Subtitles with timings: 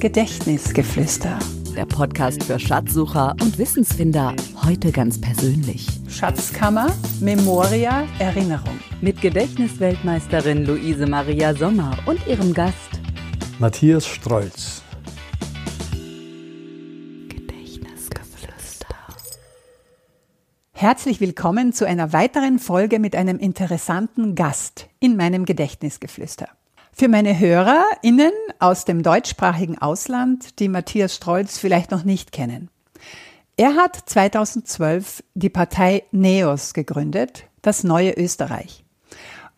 [0.00, 1.40] Gedächtnisgeflüster.
[1.74, 4.32] Der Podcast für Schatzsucher und Wissensfinder.
[4.64, 5.88] Heute ganz persönlich.
[6.08, 8.78] Schatzkammer, Memoria, Erinnerung.
[9.00, 13.00] Mit Gedächtnisweltmeisterin Luise Maria Sommer und ihrem Gast
[13.58, 14.82] Matthias Strolz.
[17.28, 18.94] Gedächtnisgeflüster.
[20.70, 26.48] Herzlich willkommen zu einer weiteren Folge mit einem interessanten Gast in meinem Gedächtnisgeflüster.
[26.98, 32.70] Für meine HörerInnen aus dem deutschsprachigen Ausland, die Matthias Strolz vielleicht noch nicht kennen.
[33.56, 38.84] Er hat 2012 die Partei NEOS gegründet, das neue Österreich.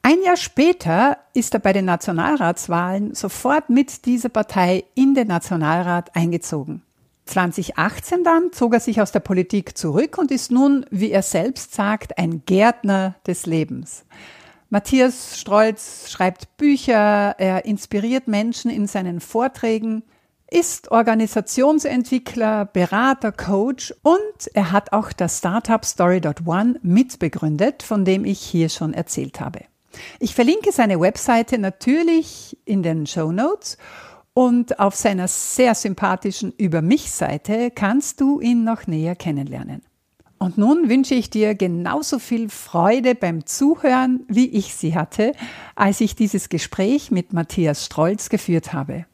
[0.03, 6.15] Ein Jahr später ist er bei den Nationalratswahlen sofort mit dieser Partei in den Nationalrat
[6.15, 6.83] eingezogen.
[7.25, 11.73] 2018 dann zog er sich aus der Politik zurück und ist nun, wie er selbst
[11.73, 14.05] sagt, ein Gärtner des Lebens.
[14.73, 20.05] Matthias Strolz schreibt Bücher, er inspiriert Menschen in seinen Vorträgen,
[20.49, 28.39] ist Organisationsentwickler, Berater, Coach und er hat auch das Startup Story.one mitbegründet, von dem ich
[28.39, 29.63] hier schon erzählt habe.
[30.21, 33.77] Ich verlinke seine Webseite natürlich in den Show Notes
[34.35, 39.83] und auf seiner sehr sympathischen Über mich Seite kannst du ihn noch näher kennenlernen.
[40.43, 45.35] Und nun wünsche ich dir genauso viel Freude beim Zuhören, wie ich sie hatte,
[45.75, 49.05] als ich dieses Gespräch mit Matthias Strolz geführt habe.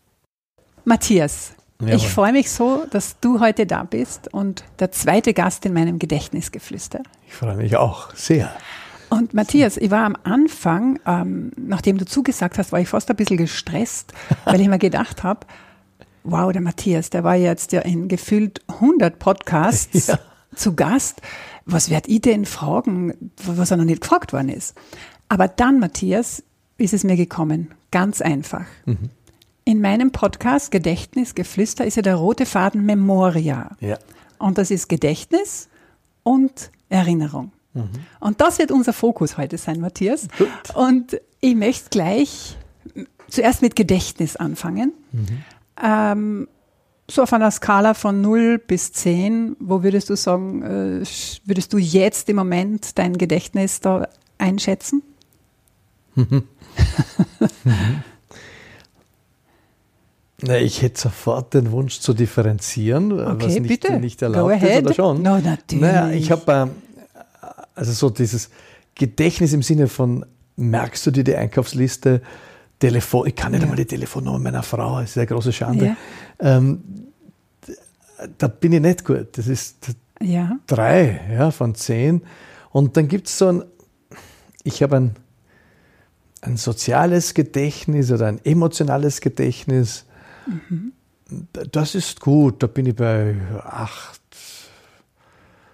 [0.84, 1.94] Matthias, Jawohl.
[1.96, 5.98] ich freue mich so, dass du heute da bist und der zweite Gast in meinem
[5.98, 7.02] Gedächtnisgeflüster.
[7.26, 8.48] Ich freue mich auch sehr.
[9.10, 13.16] Und Matthias, ich war am Anfang, ähm, nachdem du zugesagt hast, war ich fast ein
[13.16, 14.12] bisschen gestresst,
[14.44, 15.40] weil ich mir gedacht habe,
[16.22, 20.06] wow, der Matthias, der war jetzt ja in gefühlt 100 Podcasts.
[20.06, 20.20] Ja
[20.56, 21.22] zu Gast.
[21.64, 24.74] Was werd ich denn fragen, was er noch nicht gefragt worden ist?
[25.28, 26.42] Aber dann, Matthias,
[26.78, 27.74] ist es mir gekommen.
[27.90, 28.66] Ganz einfach.
[28.84, 29.10] Mhm.
[29.64, 33.76] In meinem Podcast Gedächtnis, Geflüster ist ja der rote Faden Memoria.
[33.80, 33.98] Ja.
[34.38, 35.68] Und das ist Gedächtnis
[36.22, 37.52] und Erinnerung.
[37.74, 37.90] Mhm.
[38.20, 40.28] Und das wird unser Fokus heute sein, Matthias.
[40.38, 40.48] Gut.
[40.74, 42.56] Und ich möchte gleich
[43.28, 44.92] zuerst mit Gedächtnis anfangen.
[45.12, 45.26] Mhm.
[45.82, 46.48] Ähm,
[47.08, 51.04] so auf einer Skala von 0 bis 10, wo würdest du sagen, äh,
[51.44, 54.08] würdest du jetzt im Moment dein Gedächtnis da
[54.38, 55.02] einschätzen?
[60.42, 63.98] Na, ich hätte sofort den Wunsch zu differenzieren, okay, was nicht, bitte.
[63.98, 65.22] nicht erlaubt ist, oder schon?
[65.22, 65.80] No, natürlich.
[65.80, 66.66] Naja, ich habe äh,
[67.74, 68.50] also so dieses
[68.94, 72.20] Gedächtnis im Sinne von, merkst du dir die Einkaufsliste,
[72.78, 73.64] Telefon, ich kann nicht ja.
[73.64, 75.96] einmal die Telefonnummer meiner Frau, das ist eine große Schande.
[76.40, 76.58] Ja.
[76.58, 76.82] Ähm,
[78.38, 79.28] da bin ich nicht gut.
[79.38, 80.58] Das ist ja.
[80.66, 82.22] drei ja, von zehn.
[82.70, 83.64] Und dann gibt es so ein,
[84.62, 85.16] ich habe ein,
[86.42, 90.04] ein soziales Gedächtnis oder ein emotionales Gedächtnis.
[90.46, 90.92] Mhm.
[91.72, 93.34] Das ist gut, da bin ich bei
[93.64, 94.20] acht,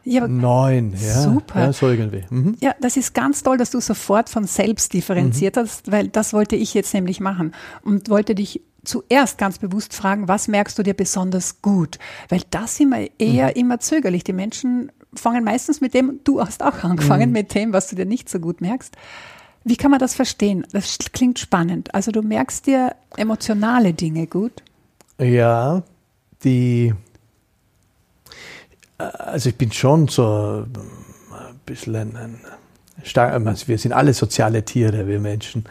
[0.05, 0.95] ja, neun.
[1.01, 1.61] Ja, super.
[1.61, 2.25] Ja, so irgendwie.
[2.31, 2.57] Mhm.
[2.61, 5.61] Ja, das ist ganz toll, dass du sofort von selbst differenziert mhm.
[5.61, 10.29] hast, weil das wollte ich jetzt nämlich machen und wollte dich zuerst ganz bewusst fragen,
[10.29, 11.99] was merkst du dir besonders gut?
[12.29, 13.53] Weil das immer eher mhm.
[13.55, 14.25] immer zögerlich.
[14.25, 17.33] Die Menschen fangen meistens mit dem, du hast auch angefangen mhm.
[17.33, 18.97] mit dem, was du dir nicht so gut merkst.
[19.65, 20.67] Wie kann man das verstehen?
[20.73, 21.95] Das klingt spannend.
[21.95, 24.63] Also du merkst dir emotionale Dinge gut?
[25.21, 25.85] Ja,
[26.43, 26.93] die,
[29.11, 32.41] also ich bin schon so ein bisschen ein, ein
[33.03, 35.65] stark, also wir sind alle soziale Tiere, wir Menschen.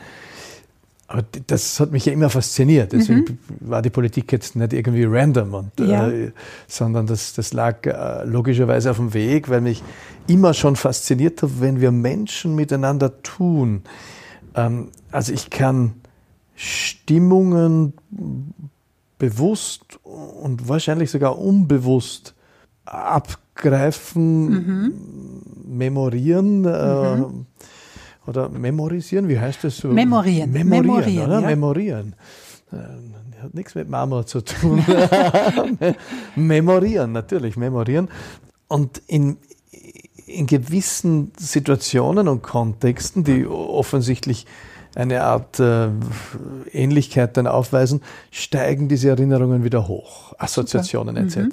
[1.08, 2.94] Aber das hat mich ja immer fasziniert.
[2.94, 3.38] Deswegen mhm.
[3.60, 6.10] war die Politik jetzt nicht irgendwie random, und, ja.
[6.10, 6.32] äh,
[6.68, 9.84] sondern das, das lag äh, logischerweise auf dem Weg, weil mich
[10.28, 13.84] immer schon fasziniert hat, wenn wir Menschen miteinander tun.
[14.56, 15.96] Ähm, also ich kann
[16.56, 17.94] Stimmungen
[19.18, 22.36] bewusst und wahrscheinlich sogar unbewusst
[22.92, 24.94] abgreifen, mhm.
[25.66, 26.66] memorieren.
[26.66, 27.46] Äh, mhm
[28.28, 29.88] oder memorisieren, wie heißt das so?
[29.88, 30.52] Memorieren.
[30.52, 31.42] Memorieren, Memorieren oder?
[31.42, 31.48] Ja.
[31.48, 32.16] Memorieren.
[32.72, 32.76] Äh,
[33.42, 34.84] hat nichts mit Marmor zu tun.
[36.36, 38.10] memorieren, natürlich, memorieren.
[38.68, 39.38] Und in,
[40.28, 44.46] in gewissen Situationen und Kontexten, die offensichtlich
[44.96, 45.90] eine Art äh,
[46.72, 51.38] Ähnlichkeit dann aufweisen, steigen diese Erinnerungen wieder hoch, Assoziationen etc.
[51.38, 51.52] Mhm.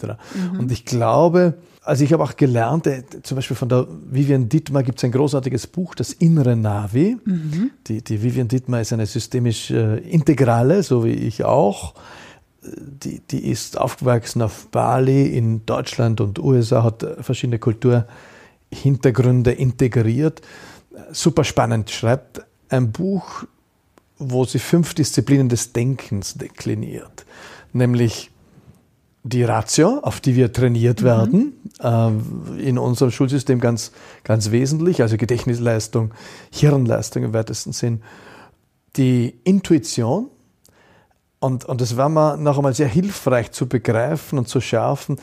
[0.52, 0.58] Mhm.
[0.58, 1.54] Und ich glaube,
[1.88, 5.12] also ich habe auch gelernt, äh, zum Beispiel von der Vivian Dittmar gibt es ein
[5.12, 7.16] großartiges Buch, das innere Navi.
[7.24, 7.70] Mhm.
[7.86, 11.94] Die, die Vivian Dittmar ist eine systemisch äh, Integrale, so wie ich auch.
[12.62, 20.42] Die, die ist aufgewachsen auf Bali in Deutschland und USA, hat äh, verschiedene Kulturhintergründe integriert.
[21.12, 23.44] Super spannend, schreibt ein Buch,
[24.18, 27.24] wo sie fünf Disziplinen des Denkens dekliniert.
[27.72, 28.30] nämlich
[29.24, 31.04] die Ratio, auf die wir trainiert mhm.
[31.04, 33.92] werden, äh, in unserem Schulsystem ganz,
[34.24, 36.12] ganz wesentlich, also Gedächtnisleistung,
[36.50, 38.02] Hirnleistung im weitesten Sinn,
[38.96, 40.30] die Intuition,
[41.40, 45.20] und, und das war mir noch einmal sehr hilfreich zu begreifen und zu schärfen.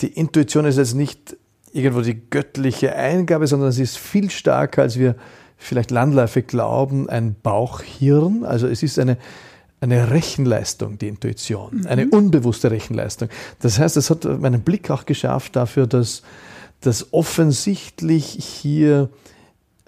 [0.00, 1.36] Die Intuition ist jetzt nicht
[1.72, 5.16] irgendwo die göttliche Eingabe, sondern sie ist viel stärker, als wir
[5.58, 8.44] vielleicht landläufig glauben, ein Bauchhirn.
[8.44, 9.18] Also es ist eine,
[9.80, 11.86] eine Rechenleistung, die Intuition, mhm.
[11.86, 13.28] eine unbewusste Rechenleistung.
[13.60, 16.22] Das heißt, es hat meinen Blick auch geschafft dafür, dass,
[16.80, 19.10] dass offensichtlich hier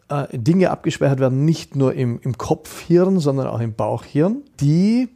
[0.09, 5.09] äh, Dinge abgespeichert werden, nicht nur im, im Kopfhirn, sondern auch im Bauchhirn, die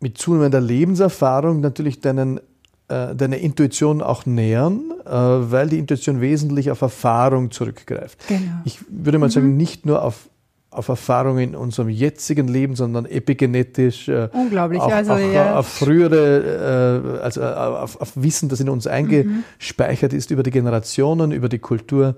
[0.00, 2.40] mit zunehmender Lebenserfahrung natürlich deinen,
[2.88, 8.18] äh, deine Intuition auch nähern, äh, weil die Intuition wesentlich auf Erfahrung zurückgreift.
[8.28, 8.40] Genau.
[8.64, 9.32] Ich würde mal mhm.
[9.32, 10.28] sagen, nicht nur auf
[10.70, 14.08] auf Erfahrungen in unserem jetzigen Leben, sondern epigenetisch.
[14.08, 15.58] Äh, Unglaublich, auch, also auch, ja.
[15.58, 20.18] auf frühere, äh, also äh, auf, auf, Wissen, das in uns eingespeichert mhm.
[20.18, 22.16] ist über die Generationen, über die Kultur.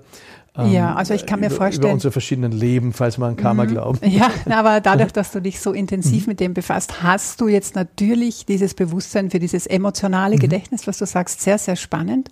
[0.57, 1.85] Ähm, ja, also ich kann mir über, vorstellen.
[1.85, 3.69] Über unsere verschiedenen Leben, falls man an Karma mhm.
[3.69, 4.05] glaubt.
[4.11, 6.31] Ja, aber dadurch, dass du dich so intensiv mhm.
[6.31, 10.39] mit dem befasst, hast du jetzt natürlich dieses Bewusstsein für dieses emotionale mhm.
[10.39, 12.29] Gedächtnis, was du sagst, sehr, sehr spannend.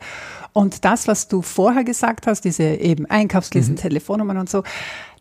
[0.51, 3.79] Und das, was du vorher gesagt hast, diese eben Einkaufslisten, mhm.
[3.79, 4.63] Telefonnummern und so,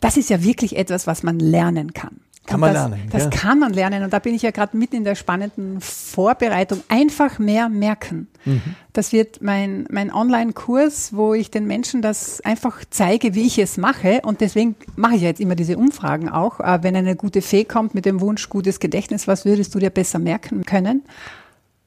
[0.00, 2.21] das ist ja wirklich etwas, was man lernen kann.
[2.49, 3.09] Kann man das, lernen.
[3.11, 3.31] Das ja.
[3.31, 4.03] kann man lernen.
[4.05, 6.83] Und da bin ich ja gerade mitten in der spannenden Vorbereitung.
[6.89, 8.29] Einfach mehr merken.
[8.47, 8.62] Mhm.
[8.95, 13.77] Das wird mein, mein Online-Kurs, wo ich den Menschen das einfach zeige, wie ich es
[13.77, 14.23] mache.
[14.23, 16.61] Und deswegen mache ich ja jetzt immer diese Umfragen auch.
[16.61, 19.91] Äh, wenn eine gute Fee kommt mit dem Wunsch, gutes Gedächtnis, was würdest du dir
[19.91, 21.05] besser merken können?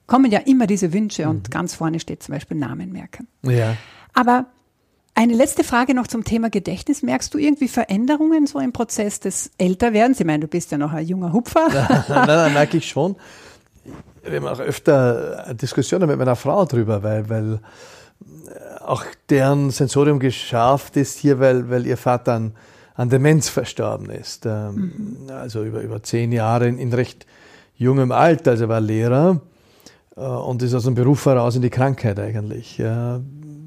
[0.05, 1.51] Kommen ja immer diese Wünsche und mhm.
[1.51, 3.27] ganz vorne steht zum Beispiel Namen merken.
[3.43, 3.75] Ja.
[4.13, 4.45] Aber
[5.13, 7.03] eine letzte Frage noch zum Thema Gedächtnis.
[7.03, 10.19] Merkst du irgendwie Veränderungen so im Prozess des Älterwerdens?
[10.19, 11.67] Ich meine, du bist ja noch ein junger Hupfer.
[12.07, 13.15] nein, nein, merke ich schon.
[14.23, 17.59] Wir haben auch öfter Diskussionen mit meiner Frau drüber, weil, weil
[18.79, 22.53] auch deren Sensorium geschärft ist hier, weil, weil ihr Vater an,
[22.95, 24.45] an Demenz verstorben ist.
[24.45, 25.29] Ähm, mhm.
[25.31, 27.25] Also über, über zehn Jahre in, in recht
[27.75, 28.51] jungem Alter.
[28.51, 29.41] Also er war Lehrer
[30.15, 32.79] äh, und ist aus dem Beruf heraus in die Krankheit eigentlich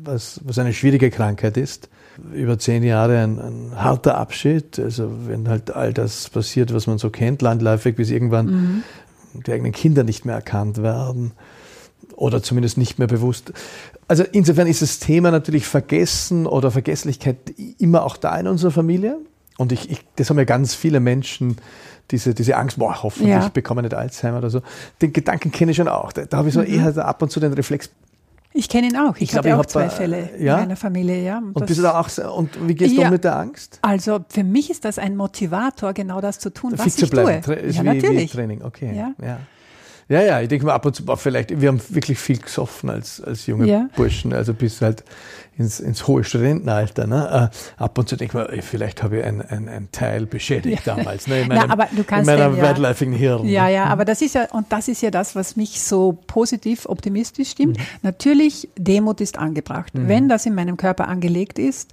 [0.05, 1.89] was, was eine schwierige Krankheit ist.
[2.33, 4.79] Über zehn Jahre ein, ein, harter Abschied.
[4.79, 8.83] Also wenn halt all das passiert, was man so kennt, landläufig, bis irgendwann mhm.
[9.47, 11.33] die eigenen Kinder nicht mehr erkannt werden
[12.17, 13.53] oder zumindest nicht mehr bewusst.
[14.07, 17.37] Also insofern ist das Thema natürlich Vergessen oder Vergesslichkeit
[17.79, 19.19] immer auch da in unserer Familie.
[19.57, 21.57] Und ich, ich das haben ja ganz viele Menschen,
[22.11, 23.49] diese, diese Angst, boah, hoffentlich ja.
[23.49, 24.63] bekomme ich nicht Alzheimer oder so.
[25.01, 26.13] Den Gedanken kenne ich schon auch.
[26.13, 26.67] Da, da habe ich so mhm.
[26.67, 27.91] eher ab und zu den Reflex,
[28.57, 29.17] ich kenne ihn auch.
[29.17, 30.55] Ich, ich hatte glaub, auch zwei Fälle ja?
[30.55, 31.23] in meiner Familie.
[31.23, 31.39] Ja.
[31.39, 33.81] Und, und bist du da auch, und wie gehst ja, du mit der Angst?
[33.83, 37.43] Also für mich ist das ein Motivator, genau das zu tun, Fit was ich bleiben.
[37.43, 37.57] tue.
[37.57, 38.33] Tra ja, wie, natürlich.
[38.33, 38.97] Wie Training, okay.
[38.97, 39.13] Ja.
[39.21, 39.41] ja.
[40.09, 43.23] Ja, ja, ich denke mal ab und zu, vielleicht, wir haben wirklich viel gesoffen als,
[43.23, 43.89] als junge ja.
[43.97, 45.03] Burschen, also bis halt
[45.57, 47.07] ins, ins hohe Studentenalter.
[47.07, 47.51] Ne?
[47.51, 50.97] Äh, ab und zu denke ich mir, vielleicht habe ich einen ein Teil beschädigt ja.
[50.97, 51.43] damals, ne?
[51.43, 53.47] in meinem, Na, aber du kannst in meinem ja, Hirn.
[53.47, 56.87] Ja, ja, aber das ist ja, und das ist ja das, was mich so positiv,
[56.87, 57.79] optimistisch stimmt.
[57.79, 57.83] Mhm.
[58.03, 59.95] Natürlich, Demut ist angebracht.
[59.95, 60.09] Mhm.
[60.09, 61.91] Wenn das in meinem Körper angelegt ist,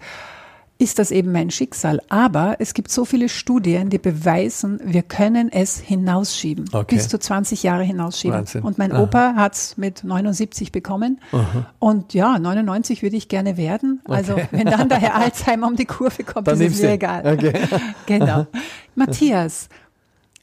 [0.81, 2.01] ist das eben mein Schicksal.
[2.09, 6.65] Aber es gibt so viele Studien, die beweisen, wir können es hinausschieben.
[6.73, 6.95] Okay.
[6.95, 8.39] Bis zu 20 Jahre hinausschieben.
[8.39, 8.63] Wahnsinn.
[8.63, 9.03] Und mein Aha.
[9.03, 11.21] Opa hat es mit 79 bekommen.
[11.31, 11.67] Aha.
[11.77, 14.01] Und ja, 99 würde ich gerne werden.
[14.05, 14.47] Also okay.
[14.49, 17.31] wenn dann der Herr Alzheimer um die Kurve kommt, dann ist es mir egal.
[17.31, 17.53] Okay.
[18.07, 18.47] genau.
[18.95, 19.69] Matthias,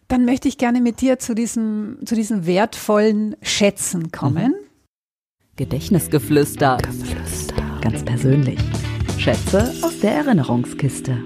[0.07, 4.53] dann möchte ich gerne mit dir zu diesem, zu diesen wertvollen Schätzen kommen.
[4.53, 4.69] Mhm.
[5.57, 6.79] Gedächtnisgeflüster.
[6.81, 7.81] Geflüster.
[7.81, 8.61] Ganz persönlich.
[9.19, 11.19] Schätze aus der Erinnerungskiste.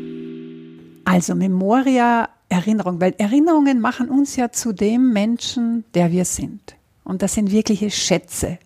[1.05, 6.75] Also Memoria, Erinnerung, weil Erinnerungen machen uns ja zu dem Menschen, der wir sind.
[7.05, 8.59] Und das sind wirkliche Schätze,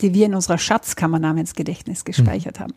[0.00, 2.62] die wir in unserer Schatzkammer namens Gedächtnis gespeichert mhm.
[2.62, 2.74] haben.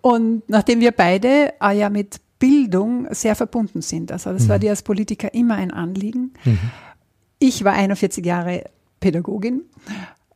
[0.00, 4.48] Und nachdem wir beide äh, ja mit Bildung sehr verbunden sind, also das mhm.
[4.48, 6.32] war dir als Politiker immer ein Anliegen.
[6.44, 6.58] Mhm.
[7.38, 8.64] Ich war 41 Jahre
[8.98, 9.62] Pädagogin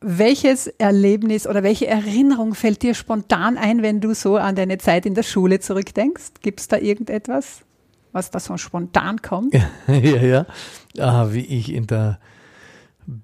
[0.03, 5.05] welches Erlebnis oder welche Erinnerung fällt dir spontan ein, wenn du so an deine Zeit
[5.05, 6.41] in der Schule zurückdenkst?
[6.41, 7.61] Gibt es da irgendetwas,
[8.11, 9.53] was da so spontan kommt?
[9.87, 10.45] ja, ja.
[10.99, 12.19] Ah, wie ich in der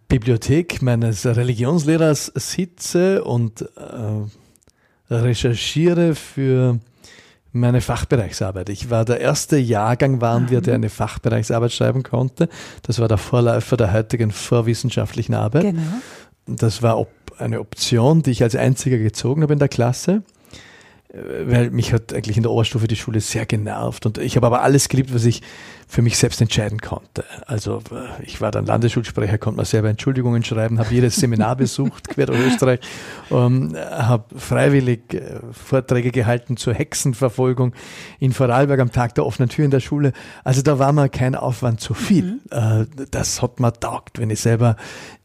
[0.07, 6.79] Bibliothek meines Religionslehrers sitze und äh, recherchiere für
[7.51, 8.69] meine Fachbereichsarbeit.
[8.69, 12.47] Ich war der erste Jahrgang waren wir, der eine Fachbereichsarbeit schreiben konnte.
[12.83, 15.63] Das war der Vorläufer der heutigen vorwissenschaftlichen Arbeit.
[15.63, 15.81] Genau.
[16.45, 20.23] Das war eine Option, die ich als einziger gezogen habe in der Klasse.
[21.11, 24.61] weil mich hat eigentlich in der Oberstufe die Schule sehr genervt und ich habe aber
[24.61, 25.41] alles geliebt, was ich
[25.91, 27.25] für mich selbst entscheiden konnte.
[27.47, 32.09] Also äh, ich war dann Landesschulsprecher, konnte mir selber Entschuldigungen schreiben, habe jedes Seminar besucht,
[32.09, 32.79] quer durch Österreich,
[33.31, 37.73] ähm, habe freiwillig äh, Vorträge gehalten zur Hexenverfolgung
[38.19, 40.13] in Vorarlberg am Tag der offenen Tür in der Schule.
[40.43, 42.23] Also da war mir kein Aufwand zu viel.
[42.23, 42.39] Mhm.
[42.51, 44.75] Äh, das hat mir taugt, wenn ich selber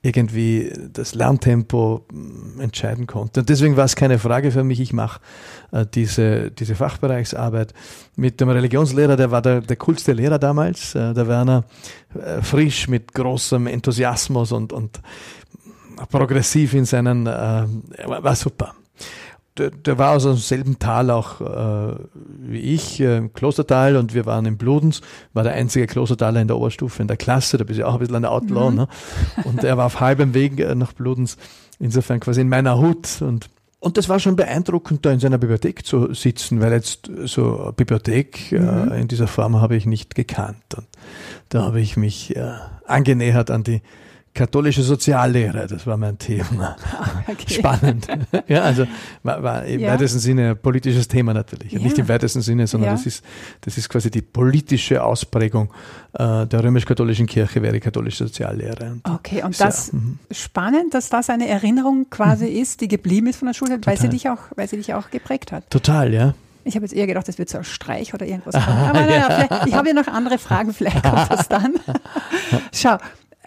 [0.04, 3.40] irgendwie das Lerntempo mm, entscheiden konnte.
[3.40, 5.21] Und deswegen war es keine Frage für mich, ich mache
[5.73, 7.73] äh, diese, diese Fachbereichsarbeit
[8.14, 11.64] mit dem Religionslehrer, der war der, der coolste Lehrer damals, äh, der Werner,
[12.14, 15.00] äh, frisch mit großem Enthusiasmus und, und
[16.11, 17.66] progressiv in seinen, äh,
[18.06, 18.75] war super
[19.56, 21.96] der, der war aus demselben Tal auch äh,
[22.38, 25.00] wie ich, äh, im Klostertal, und wir waren in Bludens,
[25.32, 28.00] war der einzige Klostertaler in der Oberstufe in der Klasse, da bist du auch ein
[28.00, 28.76] bisschen ein Outlaw, mhm.
[28.76, 28.88] ne?
[29.44, 31.37] Und er war auf halbem Weg nach Bludens,
[31.78, 33.49] insofern quasi in meiner Hut und
[33.84, 38.50] und das war schon beeindruckend, da in seiner Bibliothek zu sitzen, weil jetzt so Bibliothek
[38.50, 38.92] äh, mhm.
[38.92, 40.74] äh, in dieser Form habe ich nicht gekannt.
[40.74, 40.86] Und
[41.50, 42.54] da habe ich mich äh,
[42.86, 43.82] angenähert an die
[44.34, 46.76] katholische Soziallehre, das war mein Thema.
[47.26, 47.54] Okay.
[47.54, 48.06] Spannend.
[48.48, 48.86] ja, also
[49.22, 49.92] war, war im ja.
[49.92, 51.72] weitesten Sinne ein politisches Thema natürlich.
[51.72, 51.78] Ja.
[51.78, 52.96] Nicht im weitesten Sinne, sondern ja.
[52.96, 53.24] das, ist,
[53.62, 55.72] das ist quasi die politische Ausprägung
[56.12, 58.92] äh, der römisch-katholischen Kirche, wäre die katholische Soziallehre.
[58.92, 60.18] Und okay, und sehr, das mhm.
[60.30, 62.56] spannend, dass das eine Erinnerung quasi mhm.
[62.62, 65.10] ist, die geblieben ist von der Schule, weil sie, dich auch, weil sie dich auch
[65.10, 65.70] geprägt hat.
[65.70, 66.34] Total, ja.
[66.64, 68.54] Ich habe jetzt eher gedacht, das wird so ein Streich oder irgendwas.
[68.54, 71.74] Aber naja, ich habe ja noch andere Fragen, vielleicht kommt das dann.
[72.72, 72.96] Schau,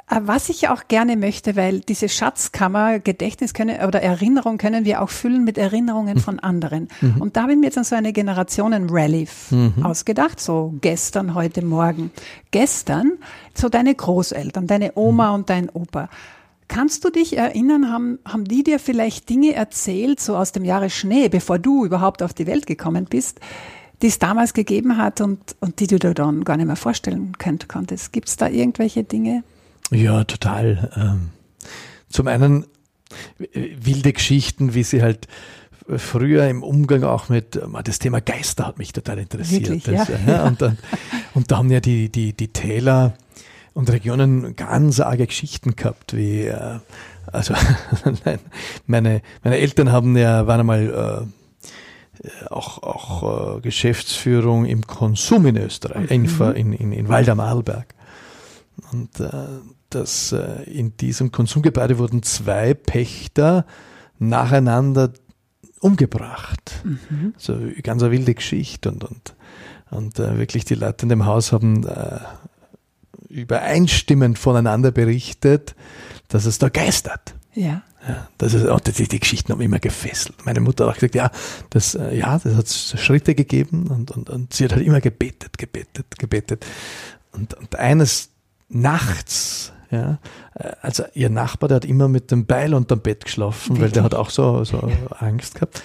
[0.10, 5.10] was ich auch gerne möchte, weil diese Schatzkammer, Gedächtnis können oder Erinnerung können wir auch
[5.10, 6.88] füllen mit Erinnerungen von anderen.
[7.02, 7.22] Mhm.
[7.22, 9.74] Und da habe ich mir jetzt so eine Generationen-Rally mhm.
[9.84, 12.12] ausgedacht, so gestern, heute Morgen.
[12.52, 13.14] Gestern,
[13.54, 15.36] so deine Großeltern, deine Oma mhm.
[15.36, 16.10] und dein Opa.
[16.70, 20.90] Kannst du dich erinnern, haben, haben die dir vielleicht Dinge erzählt, so aus dem Jahre
[20.90, 23.40] Schnee, bevor du überhaupt auf die Welt gekommen bist,
[24.02, 27.34] die es damals gegeben hat und, und die du dir dann gar nicht mehr vorstellen
[27.38, 28.14] könnt, konntest?
[28.14, 29.44] Gibt es da irgendwelche Dinge?
[29.92, 30.92] Ja, total.
[30.96, 31.30] Ähm,
[32.10, 32.66] zum einen
[33.54, 35.28] wilde Geschichten, wie sie halt
[35.96, 39.70] früher im Umgang auch mit, äh, das Thema Geister hat mich total interessiert.
[39.70, 40.18] Wirklich, das, ja.
[40.28, 40.78] ja und, dann,
[41.34, 43.14] und da haben ja die, die, die Täler
[43.74, 46.80] und Regionen ganz arge Geschichten gehabt, wie, äh,
[47.28, 47.54] also
[48.88, 51.28] meine, meine Eltern haben ja, waren einmal
[52.24, 56.52] äh, auch, auch Geschäftsführung im Konsum in Österreich, mhm.
[56.56, 57.94] in, in, in Waldermalberg.
[58.92, 59.32] Und äh,
[59.90, 63.66] dass äh, in diesem Konsumgebäude wurden zwei Pächter
[64.20, 65.14] nacheinander
[65.80, 66.84] umgebracht.
[66.84, 67.34] Mhm.
[67.38, 69.36] So ganz eine wilde Geschichte und, und,
[69.90, 72.20] und äh, wirklich die Leute in dem Haus haben äh,
[73.30, 75.76] übereinstimmend voneinander berichtet,
[76.28, 77.36] dass es da geistert.
[77.54, 77.84] Ja.
[78.08, 80.46] Ja, das ist, oh, die, die Geschichten haben immer gefesselt.
[80.46, 81.30] Meine Mutter hat auch gesagt, ja,
[81.72, 85.58] das, äh, ja, das hat Schritte gegeben und, und, und sie hat halt immer gebetet,
[85.58, 86.66] gebetet, gebetet.
[87.34, 88.30] Und, und eines
[88.70, 90.18] nachts ja,
[90.82, 93.84] also ihr Nachbar, der hat immer mit dem Beil unterm Bett geschlafen, Wirklich?
[93.84, 95.82] weil der hat auch so, so Angst gehabt.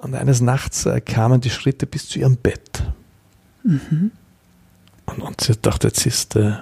[0.00, 2.82] Und eines Nachts äh, kamen die Schritte bis zu ihrem Bett.
[3.62, 4.12] Mhm.
[5.06, 6.54] Und, und sie dachte, jetzt ist, äh,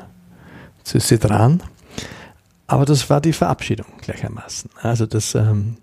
[0.79, 1.63] jetzt ist sie dran.
[2.67, 4.71] Aber das war die Verabschiedung gleichermaßen.
[4.83, 5.79] Also das, ähm,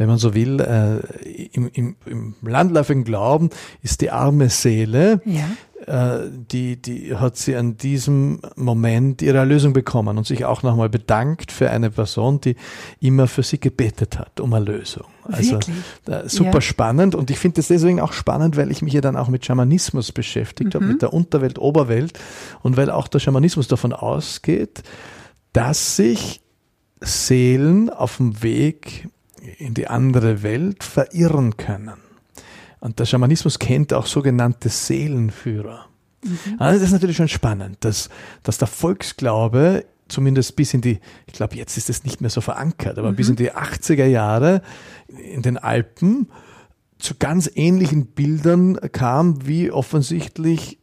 [0.00, 3.50] wenn man so will, äh, im, im, im landläufigen Glauben
[3.82, 6.22] ist die arme Seele, ja.
[6.24, 10.88] äh, die, die hat sie an diesem Moment ihre Erlösung bekommen und sich auch nochmal
[10.88, 12.56] bedankt für eine Person, die
[13.00, 15.04] immer für sie gebetet hat um Erlösung.
[15.24, 15.58] Also
[16.06, 16.60] äh, super ja.
[16.62, 19.44] spannend und ich finde das deswegen auch spannend, weil ich mich ja dann auch mit
[19.44, 20.78] Schamanismus beschäftigt mhm.
[20.78, 22.18] habe, mit der Unterwelt, Oberwelt
[22.62, 24.82] und weil auch der Schamanismus davon ausgeht,
[25.52, 26.40] dass sich
[27.02, 29.06] Seelen auf dem Weg
[29.58, 31.98] in die andere Welt verirren können.
[32.80, 35.86] Und der Schamanismus kennt auch sogenannte Seelenführer.
[36.24, 36.56] Mhm.
[36.58, 38.08] Also das ist natürlich schon spannend, dass,
[38.42, 42.40] dass der Volksglaube zumindest bis in die, ich glaube, jetzt ist es nicht mehr so
[42.40, 43.16] verankert, aber mhm.
[43.16, 44.62] bis in die 80er Jahre
[45.08, 46.28] in den Alpen
[46.98, 50.79] zu ganz ähnlichen Bildern kam, wie offensichtlich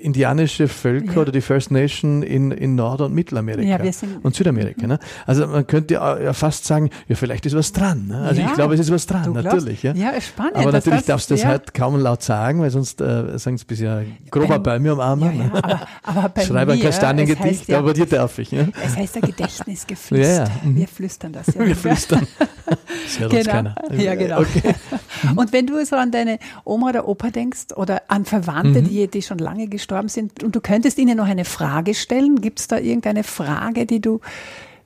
[0.00, 1.20] indianische Völker ja.
[1.20, 3.92] oder die First Nation in, in Nord- und Mittelamerika ja,
[4.22, 4.86] und Südamerika.
[4.86, 4.98] Ne?
[5.26, 8.08] Also man könnte ja fast sagen, ja, vielleicht ist was dran.
[8.08, 8.18] Ne?
[8.18, 9.82] Also ja, ich glaube, es ist was dran, natürlich.
[9.82, 10.56] Ja, ja spannend.
[10.56, 14.04] Aber natürlich darfst du das halt kaum laut sagen, weil sonst äh, sagen sie bisher
[14.30, 15.20] grober bei mir am Arm.
[15.20, 18.50] Ja, aber, aber bei Schreibe ein Kastaniengedicht, aber dir darf ich.
[18.50, 18.66] Ja?
[18.84, 20.50] Es heißt ja Gedächtnisgeflüster.
[20.64, 20.76] Mhm.
[20.76, 21.66] Wir flüstern das ja.
[21.66, 22.26] Wir flüstern.
[23.04, 23.50] Das hört genau.
[23.50, 23.74] keiner.
[23.92, 24.40] Ja, genau.
[24.40, 24.74] Okay.
[25.34, 28.88] Und wenn du so an deine Oma oder Opa denkst oder an Verwandte, mhm.
[28.88, 32.60] die, die schon lange gestorben sind, und du könntest ihnen noch eine Frage stellen, gibt
[32.60, 34.20] es da irgendeine Frage, die du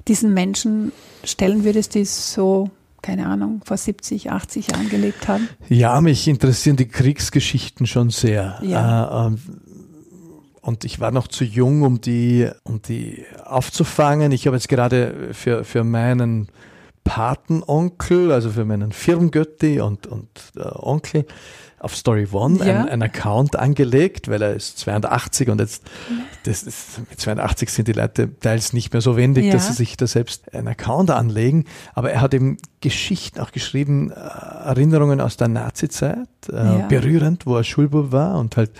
[0.08, 0.92] diesen Menschen
[1.24, 2.70] stellen würdest, die so
[3.04, 5.48] keine Ahnung, vor 70, 80 Jahren gelebt haben?
[5.68, 8.58] Ja, mich interessieren die Kriegsgeschichten schon sehr.
[8.62, 9.26] Ja.
[9.26, 9.38] Äh, ähm,
[10.62, 14.32] und ich war noch zu jung, um die, um die aufzufangen.
[14.32, 16.48] Ich habe jetzt gerade für, für meinen
[17.04, 21.26] Patenonkel, also für meinen Firmgötti und, und äh, Onkel,
[21.78, 22.82] auf Story One Ja.
[22.82, 25.82] ein, ein Account angelegt, weil er ist 82 und jetzt
[26.44, 29.52] das ist, mit 82 sind die Leute teils nicht mehr so wendig, Ja.
[29.52, 31.64] dass sie sich da selbst einen Account anlegen.
[31.94, 36.86] Aber er hat eben Geschichten auch geschrieben, äh, Erinnerungen aus der Nazi-Zeit, äh, Ja.
[36.88, 38.70] berührend, wo er Schulbub war und halt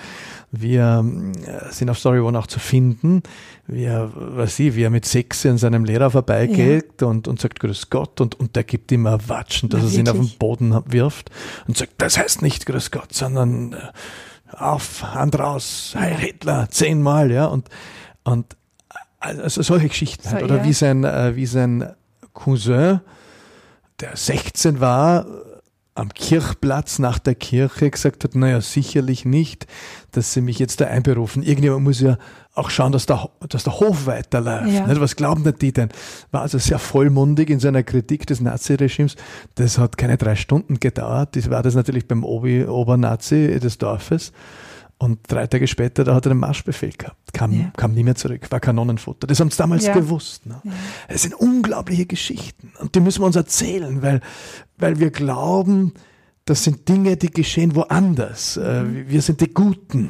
[0.56, 1.04] wir
[1.46, 3.22] äh, sind auf Story One auch zu finden,
[3.66, 7.58] wie er, weiß ich, wie er mit sechs an seinem Lehrer vorbeigeht und, und sagt
[7.58, 10.30] Grüß Gott und, und der gibt ihm ein Watschen, dass Na, er ihn auf den?
[10.38, 11.30] Boden wirft
[11.66, 17.32] und sagt, das heißt nicht Grüß Gott, sondern äh, auf, Hand raus, Heil Hitler, zehnmal,
[17.32, 17.68] ja, und,
[18.22, 18.56] und
[19.18, 20.44] also solche Geschichten halt.
[20.44, 20.64] Oder ja.
[20.64, 21.92] wie sein, äh, wie sein
[22.32, 23.00] Cousin,
[24.00, 25.26] der 16 war,
[25.94, 29.66] am Kirchplatz nach der Kirche gesagt hat, naja, sicherlich nicht,
[30.16, 31.42] dass sie mich jetzt da einberufen.
[31.42, 32.18] Irgendjemand muss ja
[32.54, 34.72] auch schauen, dass der, dass der Hof weiterläuft.
[34.72, 34.86] Ja.
[34.86, 35.00] Nicht?
[35.00, 35.88] Was glauben denn die denn?
[36.30, 39.16] War also sehr vollmundig in seiner Kritik des Naziregimes.
[39.56, 41.36] Das hat keine drei Stunden gedauert.
[41.36, 44.32] Das war das natürlich beim Obi, Obernazi des Dorfes.
[44.96, 47.34] Und drei Tage später, da hat er den Marschbefehl gehabt.
[47.34, 47.72] Kam, Ja.
[47.76, 49.26] kam nie mehr zurück, war Kanonenfutter.
[49.26, 49.92] Das haben sie damals Ja.
[49.92, 50.46] gewusst.
[50.46, 50.62] Ne?
[51.08, 54.20] Es sind unglaubliche Geschichten und die müssen wir uns erzählen, weil,
[54.78, 55.92] weil wir glauben,
[56.46, 58.56] das sind Dinge, die geschehen woanders.
[58.58, 60.08] Äh, Wir sind die Guten.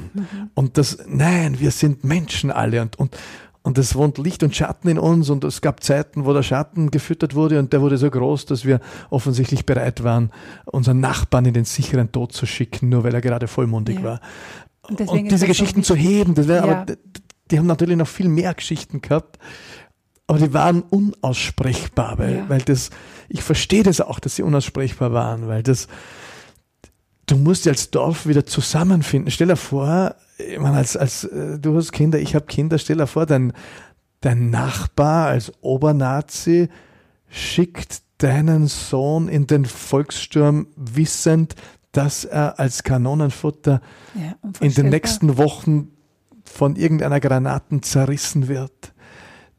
[0.55, 3.17] Und das, nein, wir sind Menschen alle und, und,
[3.63, 6.91] und es wohnt Licht und Schatten in uns und es gab Zeiten, wo der Schatten
[6.91, 10.33] gefüttert wurde und der wurde so groß, dass wir offensichtlich bereit waren,
[10.67, 14.05] unseren Nachbarn in den sicheren Tod zu schicken, nur weil er gerade vollmundig Ja.
[14.05, 14.21] war.
[14.83, 16.73] Und Und, diese das so Geschichten zu heben, das wäre Ja.
[16.83, 16.95] aber,
[17.51, 19.39] die haben natürlich noch viel mehr Geschichten gehabt,
[20.27, 22.49] aber die waren unaussprechbar, weil, Ja.
[22.49, 22.91] weil das,
[23.29, 25.89] ich verstehe das auch, dass sie unaussprechbar waren, weil das,
[27.27, 29.31] du musst dich als Dorf wieder zusammenfinden.
[29.31, 32.97] Stell dir vor, ich meine, als, als äh, du hast Kinder, ich habe Kinder, stell
[32.97, 33.53] dir vor, dein,
[34.21, 36.69] dein Nachbar als Obernazi
[37.29, 41.55] schickt deinen Sohn in den Volkssturm wissend,
[41.93, 43.81] dass er als Kanonenfutter
[44.15, 45.91] Ja, in den nächsten Wochen
[46.45, 48.93] von irgendeiner Granaten zerrissen wird.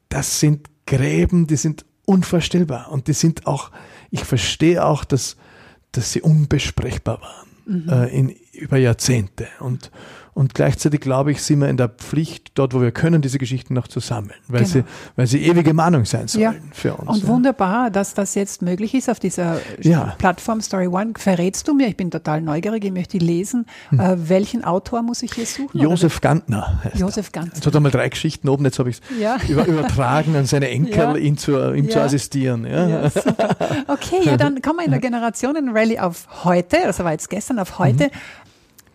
[0.09, 3.71] Das sind Gräben, die sind unvorstellbar und die sind auch,
[4.11, 5.37] ich verstehe auch, dass,
[5.91, 9.91] dass sie unbesprechbar waren äh, in, über Jahrzehnte und,
[10.33, 13.73] und gleichzeitig glaube ich, sind wir in der Pflicht, dort wo wir können, diese Geschichten
[13.73, 14.69] noch zu sammeln, weil, Genau.
[14.73, 14.83] sie,
[15.15, 16.53] weil sie ewige Mahnung sein sollen Ja.
[16.73, 17.09] für uns.
[17.09, 17.27] Und ja.
[17.29, 20.15] wunderbar, dass das jetzt möglich ist auf dieser Ja.
[20.17, 21.13] Plattform Story One.
[21.17, 23.65] Verrätst du mir, ich bin total neugierig, ich möchte lesen.
[23.91, 25.79] Äh, welchen Autor muss ich hier suchen?
[25.79, 25.89] Hm.
[25.89, 26.99] Josef Gantner heißt er.
[27.01, 27.53] Josef Gantner.
[27.55, 30.69] Jetzt hat er mal drei Geschichten oben, jetzt habe ich es über, übertragen an seine
[30.69, 32.65] Enkel, ihm, zu, ihm zu assistieren.
[33.87, 37.79] Okay, ja, dann kommen wir in der Generationenrallye auf heute, das war jetzt gestern auf
[37.79, 38.09] heute.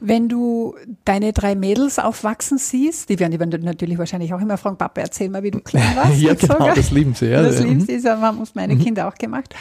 [0.02, 4.56] Wenn du deine drei Mädels aufwachsen siehst, die werden, die werden natürlich wahrscheinlich auch immer
[4.56, 6.18] fragen, Papa, erzähl mal, wie du klein warst.
[6.20, 6.74] Ja, genau, gell?
[6.74, 7.26] das lieben sie.
[7.26, 7.42] Ja.
[7.42, 7.80] Das lieben Mhm.
[7.82, 9.54] sie, das haben uns meine Kinder auch gemacht.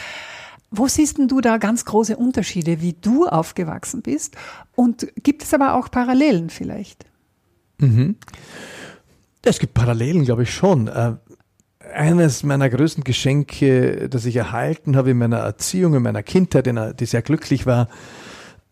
[0.70, 4.36] Wo siehst denn du da ganz große Unterschiede, wie du aufgewachsen bist?
[4.76, 7.04] Und gibt es aber auch Parallelen vielleicht?
[9.42, 10.88] Es gibt Parallelen, glaube ich schon.
[10.88, 11.14] Äh,
[11.92, 16.78] Eines meiner größten Geschenke, das ich erhalten habe in meiner Erziehung, in meiner Kindheit, in
[16.78, 17.88] einer, die sehr glücklich war,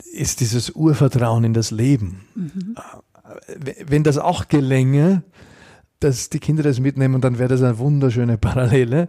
[0.04, 2.24] ist dieses Urvertrauen in das Leben.
[3.56, 5.22] Äh, Wenn das auch gelänge,
[6.00, 9.08] dass die Kinder das mitnehmen, dann wäre das eine wunderschöne Parallele.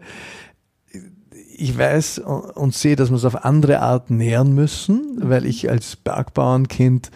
[1.56, 5.96] Ich weiß und sehe, dass wir es auf andere Art nähern müssen, weil ich als
[5.98, 7.12] Bergbauernkind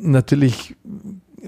[0.00, 0.76] natürlich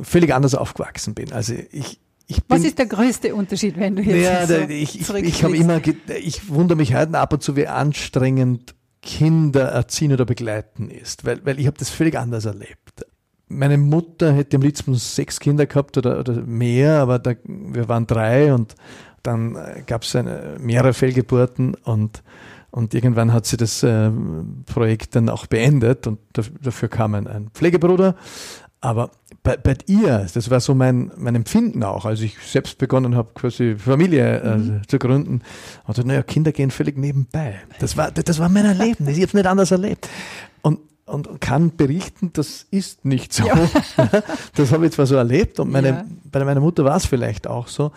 [0.03, 1.33] völlig anders aufgewachsen bin.
[1.33, 5.00] Also ich, ich bin, Was ist der größte Unterschied, wenn du jetzt ja, so ich,
[5.00, 5.81] ich, ich habe immer,
[6.20, 11.44] ich wundere mich heute ab und zu, wie anstrengend Kinder erziehen oder begleiten ist, weil,
[11.44, 13.06] weil ich habe das völlig anders erlebt.
[13.48, 18.06] Meine Mutter hätte am liebsten sechs Kinder gehabt oder, oder mehr, aber da, wir waren
[18.06, 18.74] drei und
[19.22, 20.16] dann gab es
[20.58, 22.22] mehrere Fehlgeburten und,
[22.70, 24.10] und irgendwann hat sie das äh,
[24.66, 28.14] Projekt dann auch beendet und daf- dafür kam ein, ein Pflegebruder.
[28.82, 29.10] Aber
[29.42, 33.30] bei, bei ihr, das war so mein, mein Empfinden auch, als ich selbst begonnen habe,
[33.34, 35.42] quasi Familie äh, zu gründen,
[35.86, 37.56] und so, naja, Kinder gehen völlig nebenbei.
[37.78, 40.08] Das war, das war mein Erleben, ich habe es nicht anders erlebt.
[40.62, 43.44] Und, und kann berichten, das ist nicht so.
[44.54, 46.04] Das habe ich zwar so erlebt und meine, Ja.
[46.24, 47.92] bei meiner Mutter war es vielleicht auch so.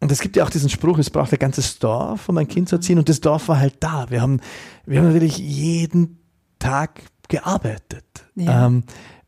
[0.00, 2.68] Und es gibt ja auch diesen Spruch, es braucht ein ganzes Dorf, um ein Kind
[2.68, 2.98] zu erziehen.
[2.98, 4.06] Und das Dorf war halt da.
[4.10, 4.40] Wir haben,
[4.86, 6.18] wir haben natürlich jeden
[6.58, 8.04] Tag gearbeitet.
[8.34, 8.66] Ja.
[8.66, 8.84] Ähm,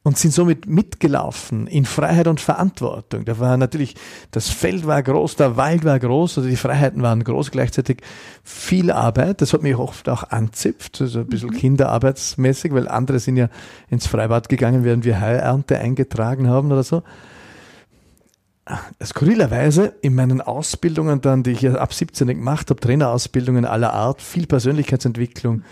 [0.07, 3.25] und sind somit mitgelaufen in Freiheit und Verantwortung.
[3.25, 3.97] Da war natürlich,
[4.31, 8.03] das Feld war groß, der Wald war groß, also die Freiheiten waren groß, gleichzeitig
[8.45, 9.41] viel Arbeit.
[9.41, 11.57] Das hat mich oft auch anzipft, also ein bisschen mhm.
[11.57, 13.49] kinderarbeitsmäßig, weil andere sind ja
[13.91, 17.03] ins Freibad gegangen, während wir Heuernte eingetragen haben oder so.
[19.03, 24.23] Skurrilerweise in meinen Ausbildungen dann, die ich ja ab 17 gemacht habe, Trainerausbildungen aller Art,
[24.23, 25.65] viel Persönlichkeitsentwicklung,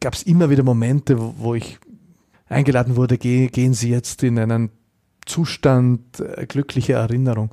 [0.00, 1.78] gab es immer wieder Momente, wo, wo ich
[2.48, 4.70] eingeladen wurde, geh, gehen Sie jetzt in einen
[5.24, 7.50] Zustand äh, glücklicher Erinnerung.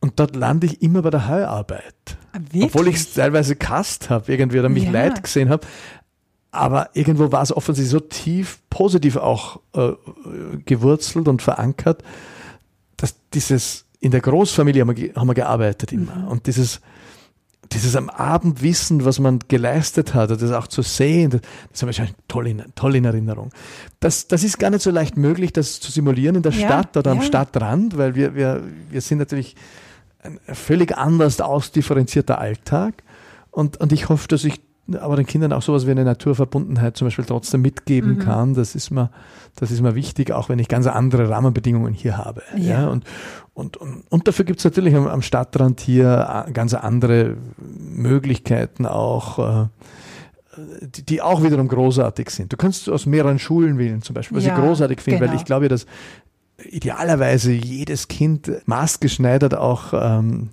[0.00, 2.16] Und dort lande ich immer bei der Heilarbeit.
[2.32, 2.38] Ah?
[2.62, 4.90] Obwohl ich es teilweise kast habe, irgendwie, oder mich ja.
[4.92, 5.66] leid gesehen habe.
[6.50, 9.92] Aber irgendwo war es offensichtlich so tief positiv auch äh,
[10.64, 12.02] gewurzelt und verankert,
[12.96, 16.14] dass dieses, in der Großfamilie haben wir, haben wir gearbeitet immer.
[16.14, 16.28] Mhm.
[16.28, 16.80] Und dieses,
[17.72, 22.02] dieses am Abend wissen, was man geleistet hat, das auch zu sehen, das habe ich
[22.26, 23.50] toll in, toll in Erinnerung.
[24.00, 26.96] Das, das ist gar nicht so leicht möglich, das zu simulieren in der ja, Stadt
[26.96, 27.18] oder ja.
[27.18, 29.56] am Stadtrand, weil wir, wir, wir sind natürlich
[30.22, 33.02] ein völlig anders ausdifferenzierter Alltag.
[33.50, 34.60] Und, und ich hoffe, dass ich
[34.96, 38.18] aber den Kindern auch sowas wie eine Naturverbundenheit zum Beispiel trotzdem mitgeben mhm.
[38.20, 38.54] kann.
[38.54, 39.10] Das ist mir,
[39.56, 42.42] das ist mir wichtig, auch wenn ich ganz andere Rahmenbedingungen hier habe.
[42.56, 42.80] Ja.
[42.82, 43.04] ja und,
[43.54, 48.86] und, und, und dafür gibt es natürlich am, am, Stadtrand hier äh, ganz andere Möglichkeiten
[48.86, 49.68] auch, äh,
[50.80, 52.52] die, die, auch wiederum großartig sind.
[52.52, 55.30] Du kannst aus mehreren Schulen wählen, zum Beispiel, was ja, ich großartig finde, genau.
[55.30, 55.86] weil ich glaube, dass
[56.64, 60.50] idealerweise jedes Kind maßgeschneidert auch ähm,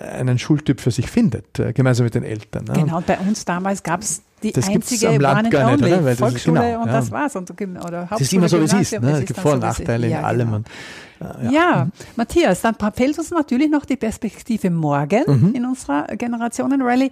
[0.00, 2.64] einen Schultyp für sich findet, äh, gemeinsam mit den Eltern.
[2.64, 2.72] Ne?
[2.74, 6.04] Genau, bei uns damals gab es die das einzige am Land gar nicht, oder?
[6.04, 6.92] Weil Volksschule genau, und ja.
[6.92, 7.36] das war's.
[7.36, 9.00] Und, oder das ist immer so, wie es ist.
[9.00, 9.10] Ne?
[9.12, 10.46] Es gibt Vor- und Nachteile in allem.
[10.46, 10.56] Genau.
[10.56, 10.66] Und,
[11.44, 11.50] ja.
[11.50, 11.88] ja.
[12.16, 15.54] Matthias, dann fehlt uns natürlich noch die Perspektive morgen mhm.
[15.54, 17.10] in unserer Generationen-Rallye.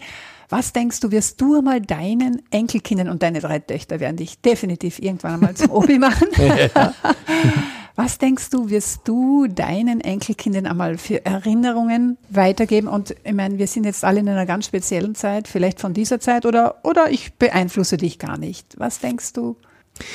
[0.51, 4.99] Was denkst du, wirst du einmal deinen Enkelkindern und deine drei Töchter werden dich definitiv
[4.99, 6.29] irgendwann einmal zum Obi machen?
[7.97, 12.89] Was denkst du, wirst du deinen Enkelkindern einmal für Erinnerungen weitergeben?
[12.89, 16.19] Und ich meine, wir sind jetzt alle in einer ganz speziellen Zeit, vielleicht von dieser
[16.21, 18.75] Zeit oder, oder ich beeinflusse dich gar nicht.
[18.79, 19.57] Was denkst du,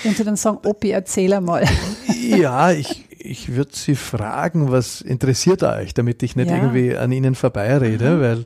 [0.04, 1.68] wenn sie dann sagen, Opi, erzähl einmal?
[2.24, 6.56] Ja, ich, ich würde sie fragen, was interessiert euch, damit ich nicht ja.
[6.56, 8.22] irgendwie an ihnen vorbeirede, mhm.
[8.22, 8.46] weil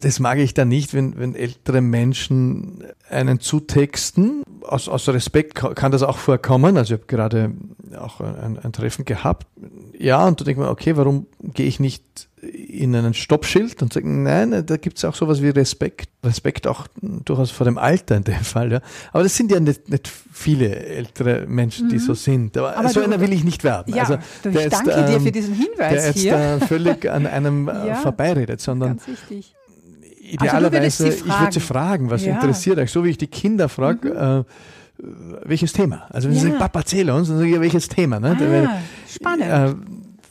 [0.00, 4.42] das mag ich dann nicht, wenn, wenn ältere Menschen einen zutexten.
[4.62, 6.76] Aus, aus Respekt kann das auch vorkommen.
[6.76, 7.52] Also ich habe gerade
[7.98, 9.46] auch ein, ein, Treffen gehabt.
[9.98, 13.92] Ja, und da denke ich mir, okay, warum gehe ich nicht in einen Stoppschild und
[13.92, 16.10] sage, nein, da gibt es auch sowas wie Respekt.
[16.22, 18.72] Respekt auch durchaus vor dem Alter in dem Fall.
[18.72, 18.80] Ja.
[19.12, 22.00] Aber das sind ja nicht, nicht viele ältere Menschen, die mhm.
[22.00, 22.56] so sind.
[22.58, 23.94] Aber, Aber so du, einer will ich nicht werden.
[23.94, 26.60] Ja, also, du, ich danke jetzt, dir für diesen Hinweis der jetzt hier.
[26.66, 29.54] völlig an einem äh, ja, vorbeiredet, sondern ganz wichtig
[30.32, 32.34] idealerweise, also ich würde sie fragen, was ja.
[32.34, 34.44] interessiert euch, so wie ich die Kinder frage, mhm.
[35.04, 36.06] äh, welches Thema?
[36.10, 36.40] Also wenn ja.
[36.40, 38.20] sie sagen, Papa, erzähl uns, dann sage ich, welches Thema?
[38.20, 38.36] Ne?
[38.38, 38.68] Ah, Weil,
[39.08, 39.46] spannend.
[39.46, 39.74] Äh,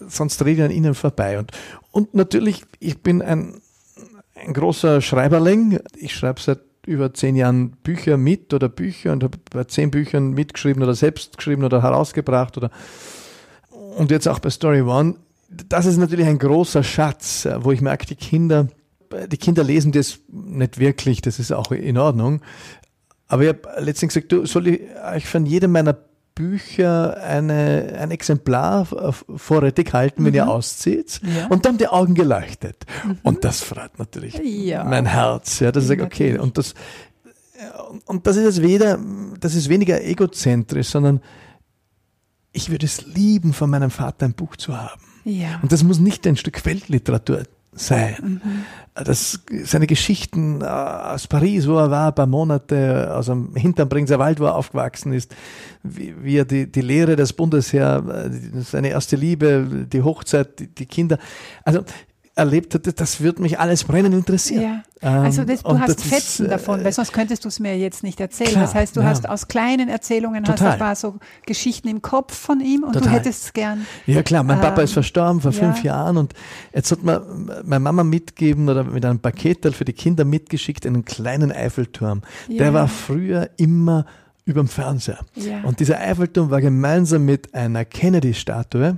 [0.08, 1.39] sonst rede ich an ihnen vorbei.
[1.39, 1.51] Und,
[1.91, 3.62] und natürlich, ich bin ein,
[4.36, 5.79] ein großer Schreiberling.
[5.95, 10.32] Ich schreibe seit über zehn Jahren Bücher mit oder Bücher und habe bei zehn Büchern
[10.32, 12.71] mitgeschrieben oder selbst geschrieben oder herausgebracht oder
[13.97, 15.15] und jetzt auch bei Story One.
[15.49, 18.67] Das ist natürlich ein großer Schatz, wo ich merke, die Kinder
[19.28, 22.41] die Kinder lesen das nicht wirklich, das ist auch in Ordnung.
[23.28, 25.97] Aber ich habe letztens gesagt, du, soll ich euch von jedem meiner
[26.36, 30.38] Bücher eine, ein Exemplar vorrätig halten, wenn mhm.
[30.38, 31.21] ihr auszieht.
[31.23, 31.47] Ja.
[31.47, 32.86] Und dann die Augen geleuchtet.
[33.06, 33.19] Mhm.
[33.23, 34.84] Und das freut natürlich ja.
[34.84, 35.60] mein Herz.
[35.60, 36.73] Ja, ich sage, okay, und das,
[38.06, 38.99] und das ist jetzt weder,
[39.39, 41.21] das ist weniger egozentrisch, sondern
[42.52, 45.02] ich würde es lieben, von meinem Vater ein Buch zu haben.
[45.23, 45.60] Ja.
[45.62, 47.43] Und das muss nicht ein Stück Weltliteratur
[47.75, 48.41] sein.
[48.43, 49.03] Mhm.
[49.03, 54.19] Das, seine Geschichten äh, aus Paris, wo er war, ein paar Monate aus dem Hintermbringser
[54.19, 55.36] Wald, wo er aufgewachsen ist,
[55.81, 60.67] wie, wie er die, die Lehre des Bundesheer, äh, seine erste Liebe, die Hochzeit, die,
[60.67, 61.17] die Kinder.
[61.63, 61.83] Also
[62.35, 64.83] erlebt hatte, das würde mich alles brennend interessieren.
[65.01, 65.21] Ja.
[65.21, 68.03] Also das, du und hast Fetzen ist, davon, weil sonst könntest du es mir jetzt
[68.03, 68.51] nicht erzählen.
[68.51, 69.07] Klar, das heißt, du ja.
[69.07, 73.09] hast aus kleinen Erzählungen hast ein paar so Geschichten im Kopf von ihm und Total.
[73.09, 73.85] du hättest es gern.
[74.07, 75.59] Ja klar, mein ähm, Papa ist verstorben vor ja.
[75.59, 76.33] fünf Jahren und
[76.73, 77.23] jetzt hat mir
[77.63, 82.21] meine Mama mitgegeben oder mit einem Paket für die Kinder mitgeschickt einen kleinen Eiffelturm.
[82.49, 84.05] Der war früher immer
[84.45, 85.19] über dem Fernseher.
[85.63, 88.97] Und dieser Eiffelturm war gemeinsam mit einer Kennedy-Statue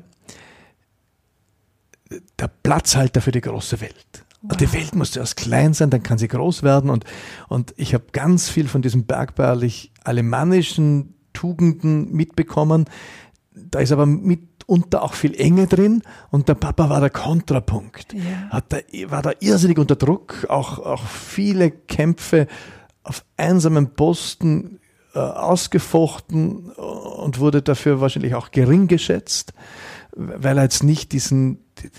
[2.40, 4.26] der Platzhalter für die große Welt.
[4.42, 4.58] Wow.
[4.58, 6.90] Die Welt muss zuerst klein sein, dann kann sie groß werden.
[6.90, 7.06] Und,
[7.48, 12.86] und ich habe ganz viel von diesen bergbauerlich-alemannischen Tugenden mitbekommen.
[13.54, 16.04] Da ist aber mitunter auch viel Enge drin.
[16.30, 18.14] Und der Papa war der Kontrapunkt.
[18.14, 18.50] Ja.
[18.50, 18.78] Hat da,
[19.10, 20.46] war da irrsinnig unter Druck.
[20.50, 22.48] Auch, auch viele Kämpfe
[23.04, 24.80] auf einsamen Posten
[25.14, 29.54] äh, ausgefochten und wurde dafür wahrscheinlich auch gering geschätzt,
[30.16, 31.92] weil er jetzt nicht diesen, って、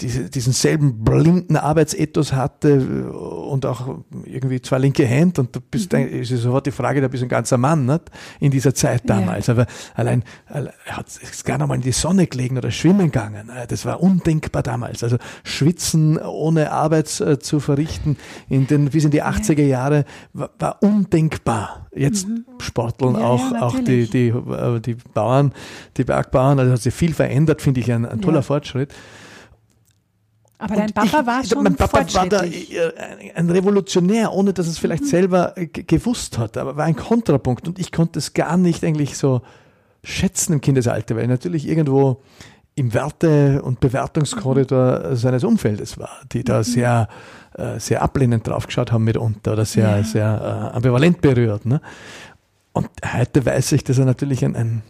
[0.00, 5.92] diese, diesen selben blinden Arbeitsethos hatte und auch irgendwie zwei linke Hände und du bist,
[5.92, 6.06] mhm.
[6.06, 8.02] ist sofort die Frage, da bist du ein ganzer Mann nicht?
[8.40, 9.46] in dieser Zeit damals.
[9.46, 9.54] Ja.
[9.54, 13.50] Aber allein, er hat ist gar noch mal in die Sonne gelegen oder schwimmen gegangen.
[13.68, 15.02] Das war undenkbar damals.
[15.02, 18.16] Also schwitzen ohne Arbeit äh, zu verrichten
[18.48, 21.88] in den, bis in die 80er Jahre war, war undenkbar.
[21.94, 22.44] Jetzt mhm.
[22.58, 25.52] sporteln ja, auch, ja, auch die, die, äh, die Bauern,
[25.96, 28.92] die Bergbauern, also hat sich viel verändert, finde ich ein, ein toller Fortschritt.
[30.60, 34.66] Aber dein Papa ich, war schon Mein Papa war da äh, ein Revolutionär, ohne dass
[34.66, 35.08] es vielleicht mhm.
[35.08, 39.16] selber äh, gewusst hat, aber war ein Kontrapunkt und ich konnte es gar nicht eigentlich
[39.16, 39.40] so
[40.04, 42.20] schätzen im Kindesalter, weil ich natürlich irgendwo
[42.74, 45.16] im Werte- und Bewertungskorridor mhm.
[45.16, 46.64] seines Umfeldes war, die da mhm.
[46.64, 47.08] sehr,
[47.56, 50.02] äh, sehr ablehnend draufgeschaut haben mitunter oder sehr, ja.
[50.04, 51.64] sehr ambivalent berührt.
[51.64, 51.80] Ne?
[52.72, 54.82] Und heute weiß ich, dass er natürlich ein, ein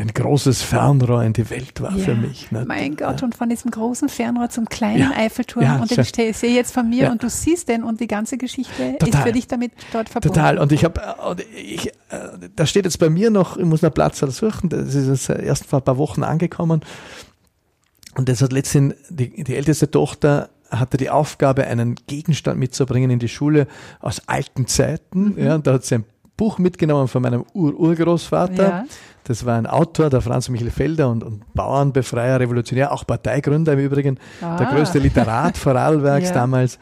[0.00, 2.50] ein großes Fernrohr in die Welt war ja, für mich.
[2.50, 2.66] Nicht?
[2.66, 5.62] Mein Gott, und von diesem großen Fernrohr zum kleinen ja, Eiffelturm.
[5.62, 8.38] Ja, und den ich sehe jetzt von mir und du siehst den und die ganze
[8.38, 9.08] Geschichte Total.
[9.08, 10.34] ist für dich damit dort verbunden.
[10.34, 10.58] Total.
[10.58, 11.02] Und ich habe,
[11.54, 11.92] ich, äh,
[12.56, 15.66] da steht jetzt bei mir noch, ich muss noch Platz suchen, das ist jetzt erst
[15.66, 16.80] vor ein paar Wochen angekommen.
[18.16, 23.18] Und das hat letztens die, die älteste Tochter hatte die Aufgabe, einen Gegenstand mitzubringen in
[23.18, 23.66] die Schule
[24.00, 25.34] aus alten Zeiten.
[25.34, 25.44] Mhm.
[25.44, 26.04] Ja, und da hat sie ein
[26.40, 28.62] Buch mitgenommen von meinem Ur-Urgroßvater.
[28.62, 28.84] Ja.
[29.24, 33.78] Das war ein Autor, der Franz Michael Felder und, und Bauernbefreier, Revolutionär, auch Parteigründer im
[33.78, 34.56] Übrigen, ah.
[34.56, 36.34] der größte Literat Vorarlbergs ja.
[36.34, 36.78] damals.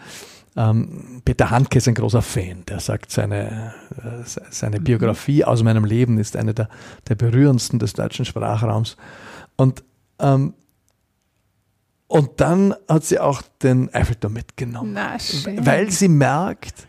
[0.57, 5.85] Ähm, Peter Handke ist ein großer Fan, der sagt, seine, äh, seine Biografie aus meinem
[5.85, 6.69] Leben ist eine der,
[7.09, 8.97] der berührendsten des deutschen Sprachraums.
[9.57, 9.85] Und,
[10.19, 10.55] ähm,
[12.09, 15.17] und dann hat sie auch den Eiffelturm mitgenommen, Na,
[15.59, 16.89] weil sie merkt,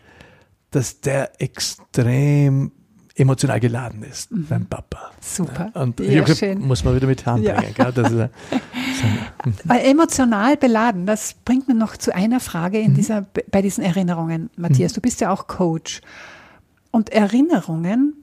[0.70, 2.72] dass der extrem
[3.20, 4.46] emotional geladen ist, mhm.
[4.48, 5.10] beim Papa.
[5.20, 5.70] Super.
[5.74, 7.60] Und ja, gesagt, muss man wieder mit Hand ja.
[7.60, 7.74] bringen.
[9.66, 12.96] So emotional beladen, das bringt mir noch zu einer Frage in mhm.
[12.96, 14.50] dieser, bei diesen Erinnerungen.
[14.56, 14.94] Matthias, mhm.
[14.96, 16.02] du bist ja auch Coach.
[16.90, 18.14] Und Erinnerungen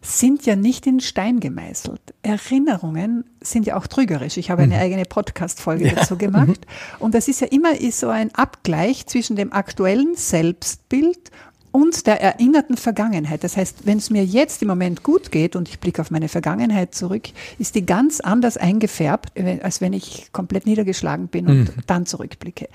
[0.00, 2.14] sind ja nicht in Stein gemeißelt.
[2.22, 4.36] Erinnerungen sind ja auch trügerisch.
[4.36, 4.80] Ich habe eine mhm.
[4.80, 5.94] eigene Podcast-Folge ja.
[5.94, 6.48] dazu gemacht.
[6.48, 7.00] Mhm.
[7.00, 11.30] Und das ist ja immer so ein Abgleich zwischen dem aktuellen Selbstbild
[11.70, 13.44] und der erinnerten Vergangenheit.
[13.44, 16.28] Das heißt, wenn es mir jetzt im Moment gut geht und ich blicke auf meine
[16.28, 17.28] Vergangenheit zurück,
[17.58, 21.82] ist die ganz anders eingefärbt, äh, als wenn ich komplett niedergeschlagen bin und mhm.
[21.86, 22.68] dann zurückblicke.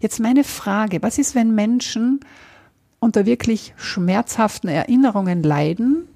[0.00, 2.20] Jetzt meine Frage, was ist, wenn Menschen
[2.98, 6.08] unter wirklich schmerzhaften Erinnerungen leiden?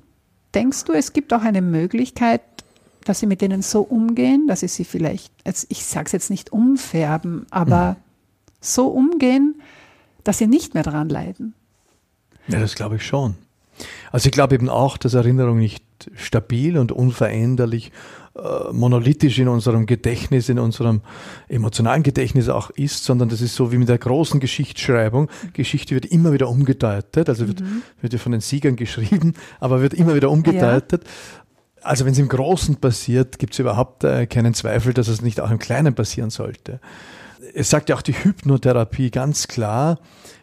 [0.54, 2.42] Denkst du, es gibt auch eine Möglichkeit,
[3.04, 5.32] dass sie mit denen so umgehen, dass sie sie vielleicht,
[5.68, 7.96] ich sage es jetzt nicht umfärben, aber mhm.
[8.60, 9.60] so umgehen,
[10.24, 11.54] dass sie nicht mehr daran leiden?
[12.48, 13.36] Ja, das glaube ich schon.
[14.12, 17.90] Also ich glaube eben auch, dass Erinnerung nicht stabil und unveränderlich,
[18.36, 21.02] äh, monolithisch in unserem Gedächtnis, in unserem
[21.48, 25.30] emotionalen Gedächtnis auch ist, sondern das ist so wie mit der großen Geschichtsschreibung.
[25.52, 27.82] Geschichte wird immer wieder umgedeutet, also wird, mhm.
[28.00, 31.04] wird ja von den Siegern geschrieben, aber wird immer wieder umgedeutet.
[31.04, 31.10] Ja.
[31.82, 35.40] Also wenn es im Großen passiert, gibt es überhaupt äh, keinen Zweifel, dass es nicht
[35.40, 36.80] auch im Kleinen passieren sollte.
[37.54, 40.00] Es sagt ja auch die Hypnotherapie ganz klar,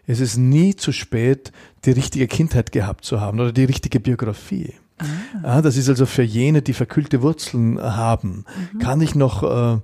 [0.08, 1.52] es ist nie zu spät,
[1.86, 4.74] die richtige Kindheit gehabt zu haben oder die richtige Biografie.
[5.00, 5.06] Ah.
[5.44, 8.46] Ja, das ist also für jene, die verkühlte Wurzeln haben.
[8.74, 8.80] Mhm.
[8.80, 9.80] Kann ich noch, äh,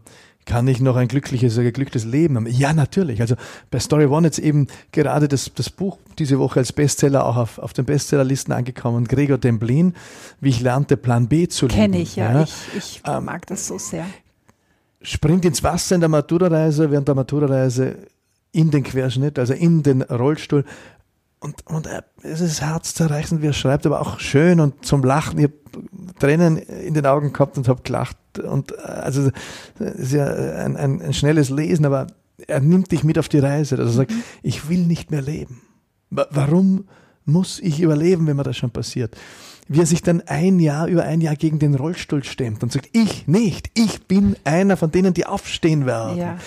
[0.45, 2.47] kann ich noch ein glückliches, ein geglücktes Leben haben?
[2.47, 3.19] Ja, natürlich.
[3.21, 3.35] Also
[3.71, 7.57] bei Story One jetzt eben gerade das, das Buch diese Woche als Bestseller auch auf,
[7.57, 9.05] auf den Bestsellerlisten angekommen.
[9.05, 9.93] Gregor Demblin,
[10.39, 11.79] wie ich lernte, Plan B zu leben.
[11.79, 12.31] Kenne ich, ja.
[12.31, 12.43] ja.
[12.43, 14.05] Ich, ich ähm, mag das so sehr.
[15.01, 17.95] Springt ins Wasser in der Maturareise, während der Maturareise
[18.51, 20.65] in den Querschnitt, also in den Rollstuhl.
[21.39, 21.87] Und, und
[22.23, 25.37] es ist herzzerreißend, wie er schreibt, aber auch schön und zum Lachen.
[25.37, 25.53] Ich habe
[26.19, 28.17] Tränen in den Augen gehabt und habe gelacht.
[28.39, 29.29] Und äh, also
[29.79, 32.07] es ist ja ein, ein, ein, schnelles Lesen, aber
[32.47, 33.77] er nimmt dich mit auf die Reise.
[33.77, 34.23] Also er sagt, mhm.
[34.41, 35.61] ich will nicht mehr leben.
[36.09, 36.85] Warum
[37.25, 39.15] muss ich überleben, wenn mir das schon passiert?
[39.67, 42.89] Wie er sich dann ein Jahr über ein Jahr gegen den Rollstuhl stemmt und sagt,
[42.93, 46.17] ich nicht, ich bin einer von denen, die aufstehen werden.
[46.17, 46.37] Ja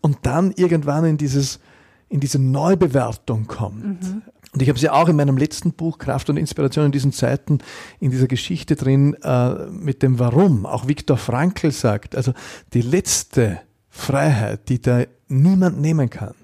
[0.00, 1.60] und dann irgendwann in dieses
[2.08, 4.02] in diese Neubewertung kommt.
[4.02, 4.22] Mhm.
[4.52, 7.58] Und ich habe sie auch in meinem letzten Buch Kraft und Inspiration in diesen Zeiten
[8.00, 10.66] in dieser Geschichte drin äh, mit dem Warum.
[10.66, 12.32] Auch Viktor Frankl sagt, also
[12.72, 16.34] die letzte Freiheit, die da niemand nehmen kann,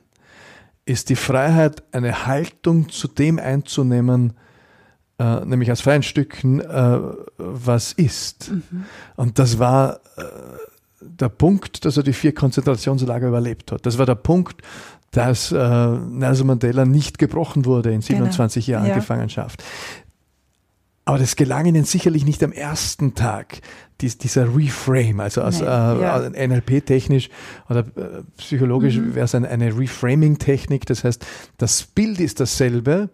[0.84, 4.34] ist die Freiheit, eine Haltung zu dem einzunehmen,
[5.18, 7.00] äh, nämlich aus freien Stücken, äh,
[7.38, 8.52] was ist.
[8.52, 8.84] Mhm.
[9.16, 10.22] Und das war äh,
[11.00, 13.84] der Punkt, dass er die vier Konzentrationslager überlebt hat.
[13.84, 14.62] Das war der Punkt,
[15.10, 18.78] dass äh, Nelson Mandela nicht gebrochen wurde in 27 genau.
[18.78, 18.94] Jahren ja.
[18.94, 19.62] Gefangenschaft.
[21.08, 23.60] Aber das gelang ihnen sicherlich nicht am ersten Tag,
[24.00, 26.28] dies, dieser Reframe, also aus, nee, äh, ja.
[26.48, 27.30] NLP-technisch
[27.70, 29.14] oder äh, psychologisch mhm.
[29.14, 30.84] wäre es eine, eine Reframing-Technik.
[30.84, 31.24] Das heißt,
[31.58, 33.08] das Bild ist dasselbe,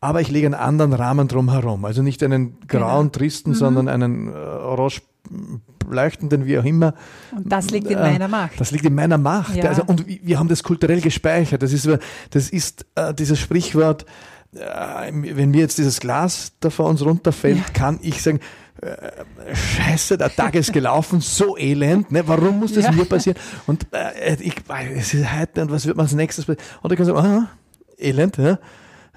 [0.00, 1.86] aber ich lege einen anderen Rahmen drumherum.
[1.86, 3.08] Also nicht einen grauen, genau.
[3.08, 3.54] tristen, mhm.
[3.54, 5.00] sondern einen äh, orange
[5.92, 6.94] leuchtenden, wie auch immer.
[7.36, 8.60] Und das liegt in äh, meiner Macht.
[8.60, 9.54] Das liegt in meiner Macht.
[9.56, 9.64] Ja.
[9.64, 11.62] Also, und wir haben das kulturell gespeichert.
[11.62, 11.88] Das ist,
[12.30, 14.06] das ist äh, dieses Sprichwort,
[14.54, 14.58] äh,
[15.12, 17.64] wenn mir jetzt dieses Glas da vor uns runterfällt, ja.
[17.72, 18.40] kann ich sagen,
[19.52, 22.22] Scheiße, der Tag ist gelaufen, so elend, ne?
[22.26, 22.92] warum muss das ja.
[22.92, 23.36] mir passieren?
[23.66, 24.54] Und äh, ich,
[24.94, 26.48] es ist heute und was wird man als nächstes?
[26.48, 27.48] Und ich kann sagen, aha,
[27.98, 28.58] elend, ja?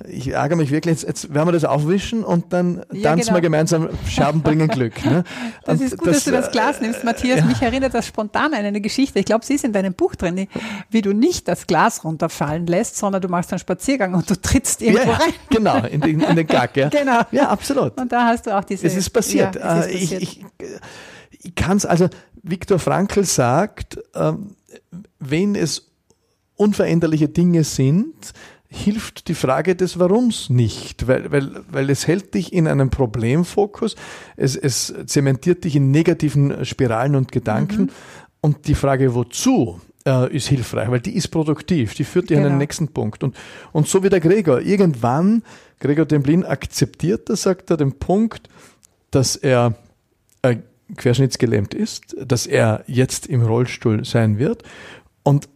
[0.07, 3.37] Ich ärgere mich wirklich, jetzt, jetzt werden wir das aufwischen und dann ja, tanzen genau.
[3.37, 5.03] wir gemeinsam Scherben bringen Glück.
[5.05, 5.23] Ne?
[5.63, 7.39] Das und ist gut, das, dass du das Glas äh, nimmst, Matthias.
[7.39, 7.45] Ja.
[7.45, 9.19] Mich erinnert das spontan an eine Geschichte.
[9.19, 10.47] Ich glaube, sie ist in deinem Buch drin,
[10.89, 14.81] wie du nicht das Glas runterfallen lässt, sondern du machst einen Spaziergang und du trittst
[14.81, 15.33] irgendwo ja, rein.
[15.49, 16.77] Genau, in den, in den Gag.
[16.77, 16.89] Ja.
[17.01, 17.21] Genau.
[17.31, 17.99] Ja, absolut.
[17.99, 18.85] Und da hast du auch diese...
[18.85, 19.55] Es ist passiert.
[19.55, 20.21] Es ist äh, passiert.
[20.21, 20.45] Ich, ich,
[21.43, 22.09] ich kann es, also
[22.43, 24.55] Viktor Frankl sagt, ähm,
[25.19, 25.91] wenn es
[26.55, 28.33] unveränderliche Dinge sind,
[28.73, 33.97] hilft die Frage des Warums nicht, weil, weil, weil es hält dich in einem Problemfokus,
[34.37, 37.89] es, es zementiert dich in negativen Spiralen und Gedanken mhm.
[38.39, 42.39] und die Frage wozu äh, ist hilfreich, weil die ist produktiv, die führt dich genau.
[42.39, 42.59] an den genau.
[42.59, 43.35] nächsten Punkt und,
[43.73, 45.43] und so wie der Gregor, irgendwann,
[45.79, 48.47] Gregor Demblin akzeptiert das, sagt er, den Punkt,
[49.11, 49.75] dass er
[50.43, 50.55] äh,
[50.95, 54.63] querschnittsgelähmt ist, dass er jetzt im Rollstuhl sein wird
[55.23, 55.49] und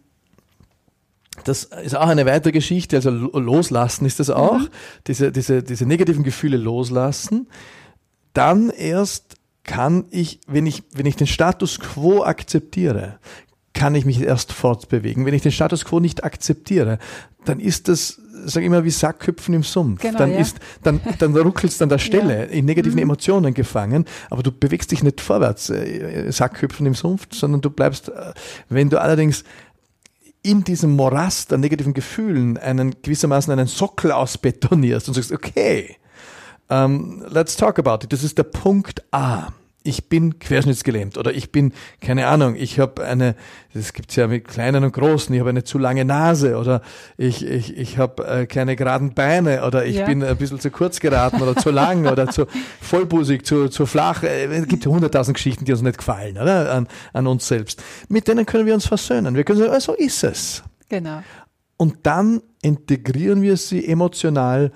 [1.44, 4.68] das ist auch eine weitere Geschichte, also loslassen ist das auch, mhm.
[5.06, 7.48] diese, diese, diese negativen Gefühle loslassen.
[8.32, 13.18] Dann erst kann ich, wenn ich, wenn ich den Status quo akzeptiere,
[13.74, 15.26] kann ich mich erst fortbewegen.
[15.26, 16.98] Wenn ich den Status quo nicht akzeptiere,
[17.44, 20.00] dann ist das, sag ich immer, wie Sackhüpfen im Sumpf.
[20.00, 20.38] Genau, dann ja.
[20.38, 22.44] ist, dann, dann ruckelst du an der Stelle ja.
[22.44, 23.02] in negativen mhm.
[23.02, 28.08] Emotionen gefangen, aber du bewegst dich nicht vorwärts, äh, Sackhüpfen im Sumpf, sondern du bleibst,
[28.08, 28.32] äh,
[28.68, 29.44] wenn du allerdings
[30.46, 35.96] in diesem Morast an negativen Gefühlen einen gewissermaßen einen Sockel ausbetonierst und sagst, okay,
[36.68, 38.12] um, ähm, let's talk about it.
[38.12, 39.52] Das ist der Punkt A
[39.86, 43.36] ich bin querschnittsgelähmt oder ich bin, keine Ahnung, ich habe eine,
[43.72, 46.82] das gibt's ja mit kleinen und großen, ich habe eine zu lange Nase oder
[47.16, 50.06] ich, ich, ich habe äh, keine geraden Beine oder ich ja.
[50.06, 52.46] bin ein bisschen zu kurz geraten oder zu lang oder zu
[52.80, 54.22] vollbusig, zu, zu flach.
[54.22, 56.72] Äh, es gibt hunderttausend Geschichten, die uns nicht gefallen, oder?
[56.72, 57.82] An, an uns selbst.
[58.08, 59.36] Mit denen können wir uns versöhnen.
[59.36, 60.62] Wir können sagen, oh, so ist es.
[60.88, 61.22] Genau.
[61.76, 64.72] Und dann integrieren wir sie emotional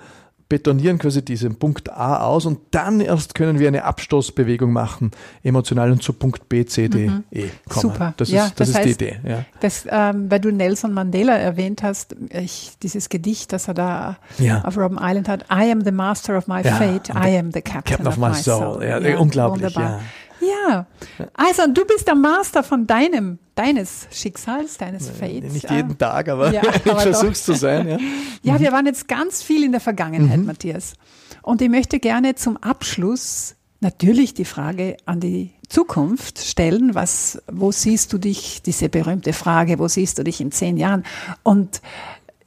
[0.51, 5.11] betonieren quasi diesen Punkt A aus und dann erst können wir eine Abstoßbewegung machen,
[5.43, 7.23] emotional und zu Punkt B, C, D, mhm.
[7.31, 7.81] E kommen.
[7.81, 8.13] Super.
[8.17, 9.19] Das ja, ist, das, das ist heißt, die Idee.
[9.25, 9.45] Ja.
[9.61, 14.61] Das, ähm, weil du Nelson Mandela erwähnt hast, ich, dieses Gedicht, das er da ja.
[14.65, 18.03] auf Robben Island hat, I am the master of my fate, I am the captain,
[18.03, 18.81] captain of, my soul.
[18.81, 18.83] soul.
[18.83, 19.73] Ja, unglaublich.
[19.73, 20.01] Wunderbar.
[20.41, 20.85] Ja.
[21.33, 25.53] Also du bist der Master von deinem, deines Schicksals, deines Fates.
[25.53, 27.87] Nicht jeden Tag, aber ja, ich versuch's zu sein.
[27.87, 27.97] Ja.
[28.43, 30.45] ja, wir waren jetzt ganz viel in der Vergangenheit, mhm.
[30.45, 30.93] Matthias.
[31.41, 36.93] Und ich möchte gerne zum Abschluss natürlich die Frage an die Zukunft stellen.
[36.93, 41.03] Was, wo siehst du dich, diese berühmte Frage, wo siehst du dich in zehn Jahren?
[41.43, 41.81] Und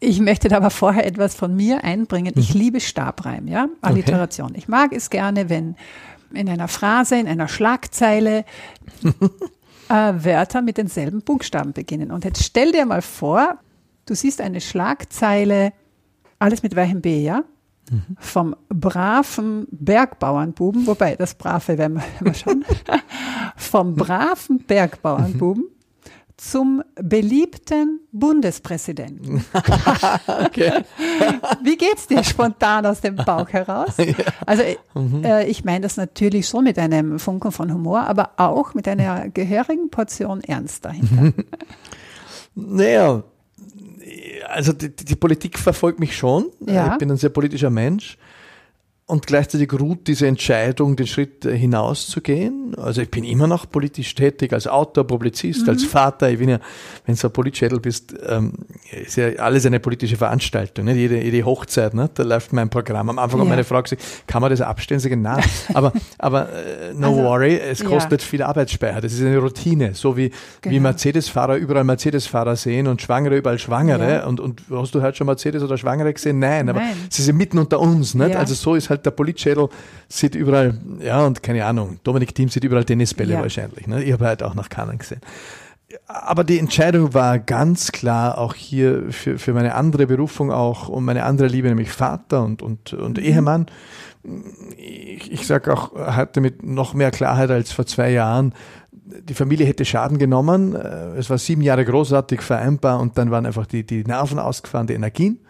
[0.00, 2.34] ich möchte da aber vorher etwas von mir einbringen.
[2.36, 2.60] Ich mhm.
[2.60, 4.50] liebe Stabreim, ja, Alliteration.
[4.50, 4.58] Okay.
[4.58, 5.76] Ich mag es gerne, wenn
[6.32, 8.44] in einer Phrase, in einer Schlagzeile
[9.88, 12.10] äh, Wörter mit denselben Buchstaben beginnen.
[12.10, 13.58] Und jetzt stell dir mal vor,
[14.06, 15.72] du siehst eine Schlagzeile,
[16.38, 17.44] alles mit welchem B, ja?
[17.90, 18.16] Mhm.
[18.18, 22.64] Vom braven Bergbauernbuben, wobei das Brave werden wir schon,
[23.56, 25.64] vom braven Bergbauernbuben
[26.36, 29.44] zum beliebten Bundespräsidenten.
[30.46, 30.84] okay.
[31.64, 33.94] Wie geht's dir spontan aus dem Bauch heraus?
[34.04, 34.14] Ja.
[34.46, 34.62] Also
[34.94, 35.24] mhm.
[35.24, 39.28] äh, ich meine das natürlich schon mit einem Funken von Humor, aber auch mit einer
[39.30, 41.32] gehörigen Portion Ernst dahinter.
[42.54, 43.22] Naja,
[44.46, 46.46] also die, die, Politik verfolgt mich schon.
[46.60, 46.92] Ja.
[46.92, 48.18] Ich bin ein sehr politischer Mensch
[49.06, 52.74] und gleichzeitig ruht diese Entscheidung, den Schritt hinauszugehen.
[52.78, 55.68] Also ich bin immer noch politisch tätig, als Autor, Publizist, mhm.
[55.68, 56.30] als Vater.
[56.30, 56.58] Ich bin ja,
[57.04, 58.54] wenn du ein Politschädel bist, ähm,
[58.90, 60.86] ist ja alles eine politische Veranstaltung.
[60.86, 60.96] Nicht?
[60.96, 62.08] Jede, jede Hochzeit, ne?
[62.14, 63.10] da läuft mein Programm.
[63.10, 63.44] Am Anfang ja.
[63.44, 64.96] hat meine Frau gesagt, kann man das abstellen?
[64.96, 65.44] Ich sage, nein.
[65.74, 68.26] aber, aber äh, no also, worry, es kostet ja.
[68.26, 69.02] viel Arbeitsspeicher.
[69.02, 69.92] Das ist eine Routine.
[69.92, 70.30] So wie,
[70.62, 70.74] genau.
[70.74, 74.10] wie Mercedes-Fahrer überall Mercedes-Fahrer sehen und Schwangere überall Schwangere.
[74.14, 74.26] Ja.
[74.26, 76.38] Und, und hast du heute schon Mercedes oder Schwangere gesehen?
[76.38, 76.94] Nein, aber Nein.
[77.10, 78.14] sie sind mitten unter uns.
[78.14, 78.34] Nicht?
[78.34, 79.68] Also so ist halt halt der Politschädel
[80.08, 83.40] sieht überall, ja, und keine Ahnung, Dominik Thiem sieht überall Tennisbälle ja.
[83.40, 83.86] wahrscheinlich.
[83.86, 84.02] Ne?
[84.02, 85.20] Ich habe halt auch nach Kanan gesehen.
[86.06, 91.04] aber die Entscheidung war ganz klar auch hier für, für meine andere Berufung auch und
[91.04, 93.24] meine andere Liebe, nämlich Vater und, und, und mhm.
[93.24, 93.66] Ehemann.
[94.78, 98.54] Ich, ich sage auch hatte mit noch mehr Klarheit als vor zwei Jahren,
[99.04, 100.74] die Familie hätte Schaden genommen.
[100.74, 104.86] Äh, es war sieben Jahre großartig vereinbar und dann waren einfach die, die Nerven ausgefahren,
[104.86, 105.40] die Energien.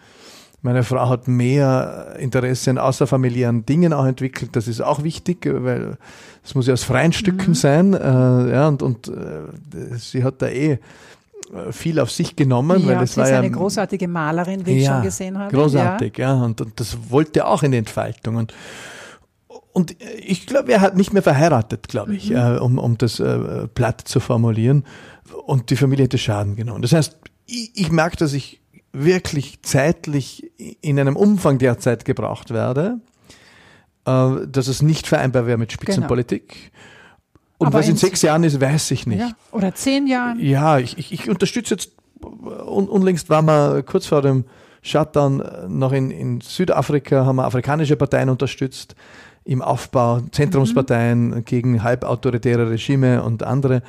[0.65, 4.55] Meine Frau hat mehr Interesse an außerfamiliären Dingen auch entwickelt.
[4.55, 5.95] Das ist auch wichtig, weil
[6.43, 7.53] es muss ja aus freien Stücken mhm.
[7.55, 7.93] sein.
[7.93, 7.99] Äh,
[8.51, 10.79] ja, und, und äh, sie hat da eh
[11.69, 14.77] viel auf sich genommen, ja, weil es war ist ja eine großartige Malerin, wie ja,
[14.77, 15.55] ich schon gesehen habe.
[15.55, 18.51] Großartig, ja, ja und, und das wollte auch in Entfaltung und
[19.71, 19.95] und
[20.25, 22.37] ich glaube, er hat nicht mehr verheiratet, glaube ich, mhm.
[22.37, 24.85] äh, um, um das äh, platt zu formulieren.
[25.45, 26.81] Und die Familie hätte Schaden genommen.
[26.81, 28.61] Das heißt, ich, ich merke, dass ich
[29.03, 32.99] wirklich zeitlich in einem Umfang derzeit gebraucht werde,
[34.05, 36.49] äh, dass es nicht vereinbar wäre mit Spitzenpolitik.
[36.49, 36.71] Genau.
[37.57, 39.19] Und Aber was in sechs Jahren ist, weiß ich nicht.
[39.19, 40.39] Ja, oder zehn Jahren.
[40.39, 41.91] Ja, ich, ich, ich unterstütze jetzt,
[42.21, 44.45] un, unlängst waren wir kurz vor dem
[44.81, 48.95] Shutdown noch in, in Südafrika, haben wir afrikanische Parteien unterstützt
[49.45, 51.45] im Aufbau, Zentrumsparteien mhm.
[51.45, 53.83] gegen halbautoritäre Regime und andere.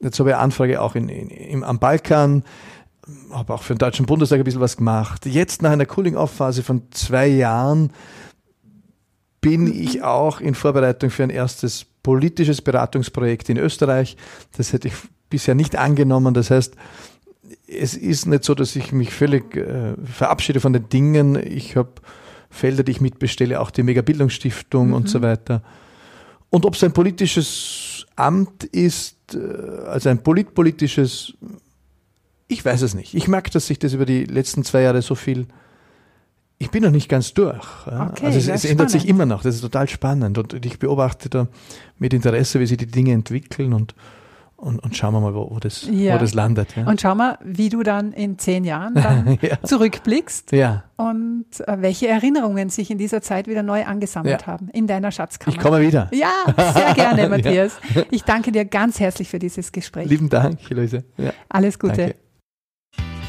[0.00, 2.44] Jetzt habe ich eine Anfrage auch in, in, im, am Balkan
[3.30, 5.26] habe auch für den Deutschen Bundestag ein bisschen was gemacht.
[5.26, 7.92] Jetzt nach einer Cooling-Off-Phase von zwei Jahren
[9.40, 14.16] bin ich auch in Vorbereitung für ein erstes politisches Beratungsprojekt in Österreich.
[14.56, 14.94] Das hätte ich
[15.30, 16.34] bisher nicht angenommen.
[16.34, 16.74] Das heißt,
[17.68, 21.36] es ist nicht so, dass ich mich völlig äh, verabschiede von den Dingen.
[21.36, 21.92] Ich habe
[22.50, 24.94] Felder, die ich mitbestelle, auch die Megabildungsstiftung mhm.
[24.94, 25.62] und so weiter.
[26.50, 31.34] Und ob es ein politisches Amt ist, äh, also ein politpolitisches
[32.48, 33.14] ich weiß es nicht.
[33.14, 35.46] Ich merke, dass sich das über die letzten zwei Jahre so viel.
[36.58, 37.66] Ich bin noch nicht ganz durch.
[37.86, 38.08] Ja.
[38.10, 39.42] Okay, also es, es ändert sich immer noch.
[39.42, 40.38] Das ist total spannend.
[40.38, 41.48] Und ich beobachte da
[41.98, 43.94] mit Interesse, wie sich die Dinge entwickeln und,
[44.56, 46.14] und, und schauen wir mal, wo, wo, das, ja.
[46.14, 46.74] wo das landet.
[46.74, 46.86] Ja.
[46.86, 49.62] Und schauen wir, wie du dann in zehn Jahren dann ja.
[49.62, 50.84] zurückblickst ja.
[50.96, 55.54] und äh, welche Erinnerungen sich in dieser Zeit wieder neu angesammelt haben in deiner Schatzkammer.
[55.54, 56.08] Ich komme wieder.
[56.14, 56.32] Ja,
[56.72, 57.76] sehr gerne, Matthias.
[58.10, 60.08] Ich danke dir ganz herzlich für dieses Gespräch.
[60.08, 61.04] Lieben Dank, Luise.
[61.50, 61.96] Alles Gute.
[61.96, 62.25] Danke.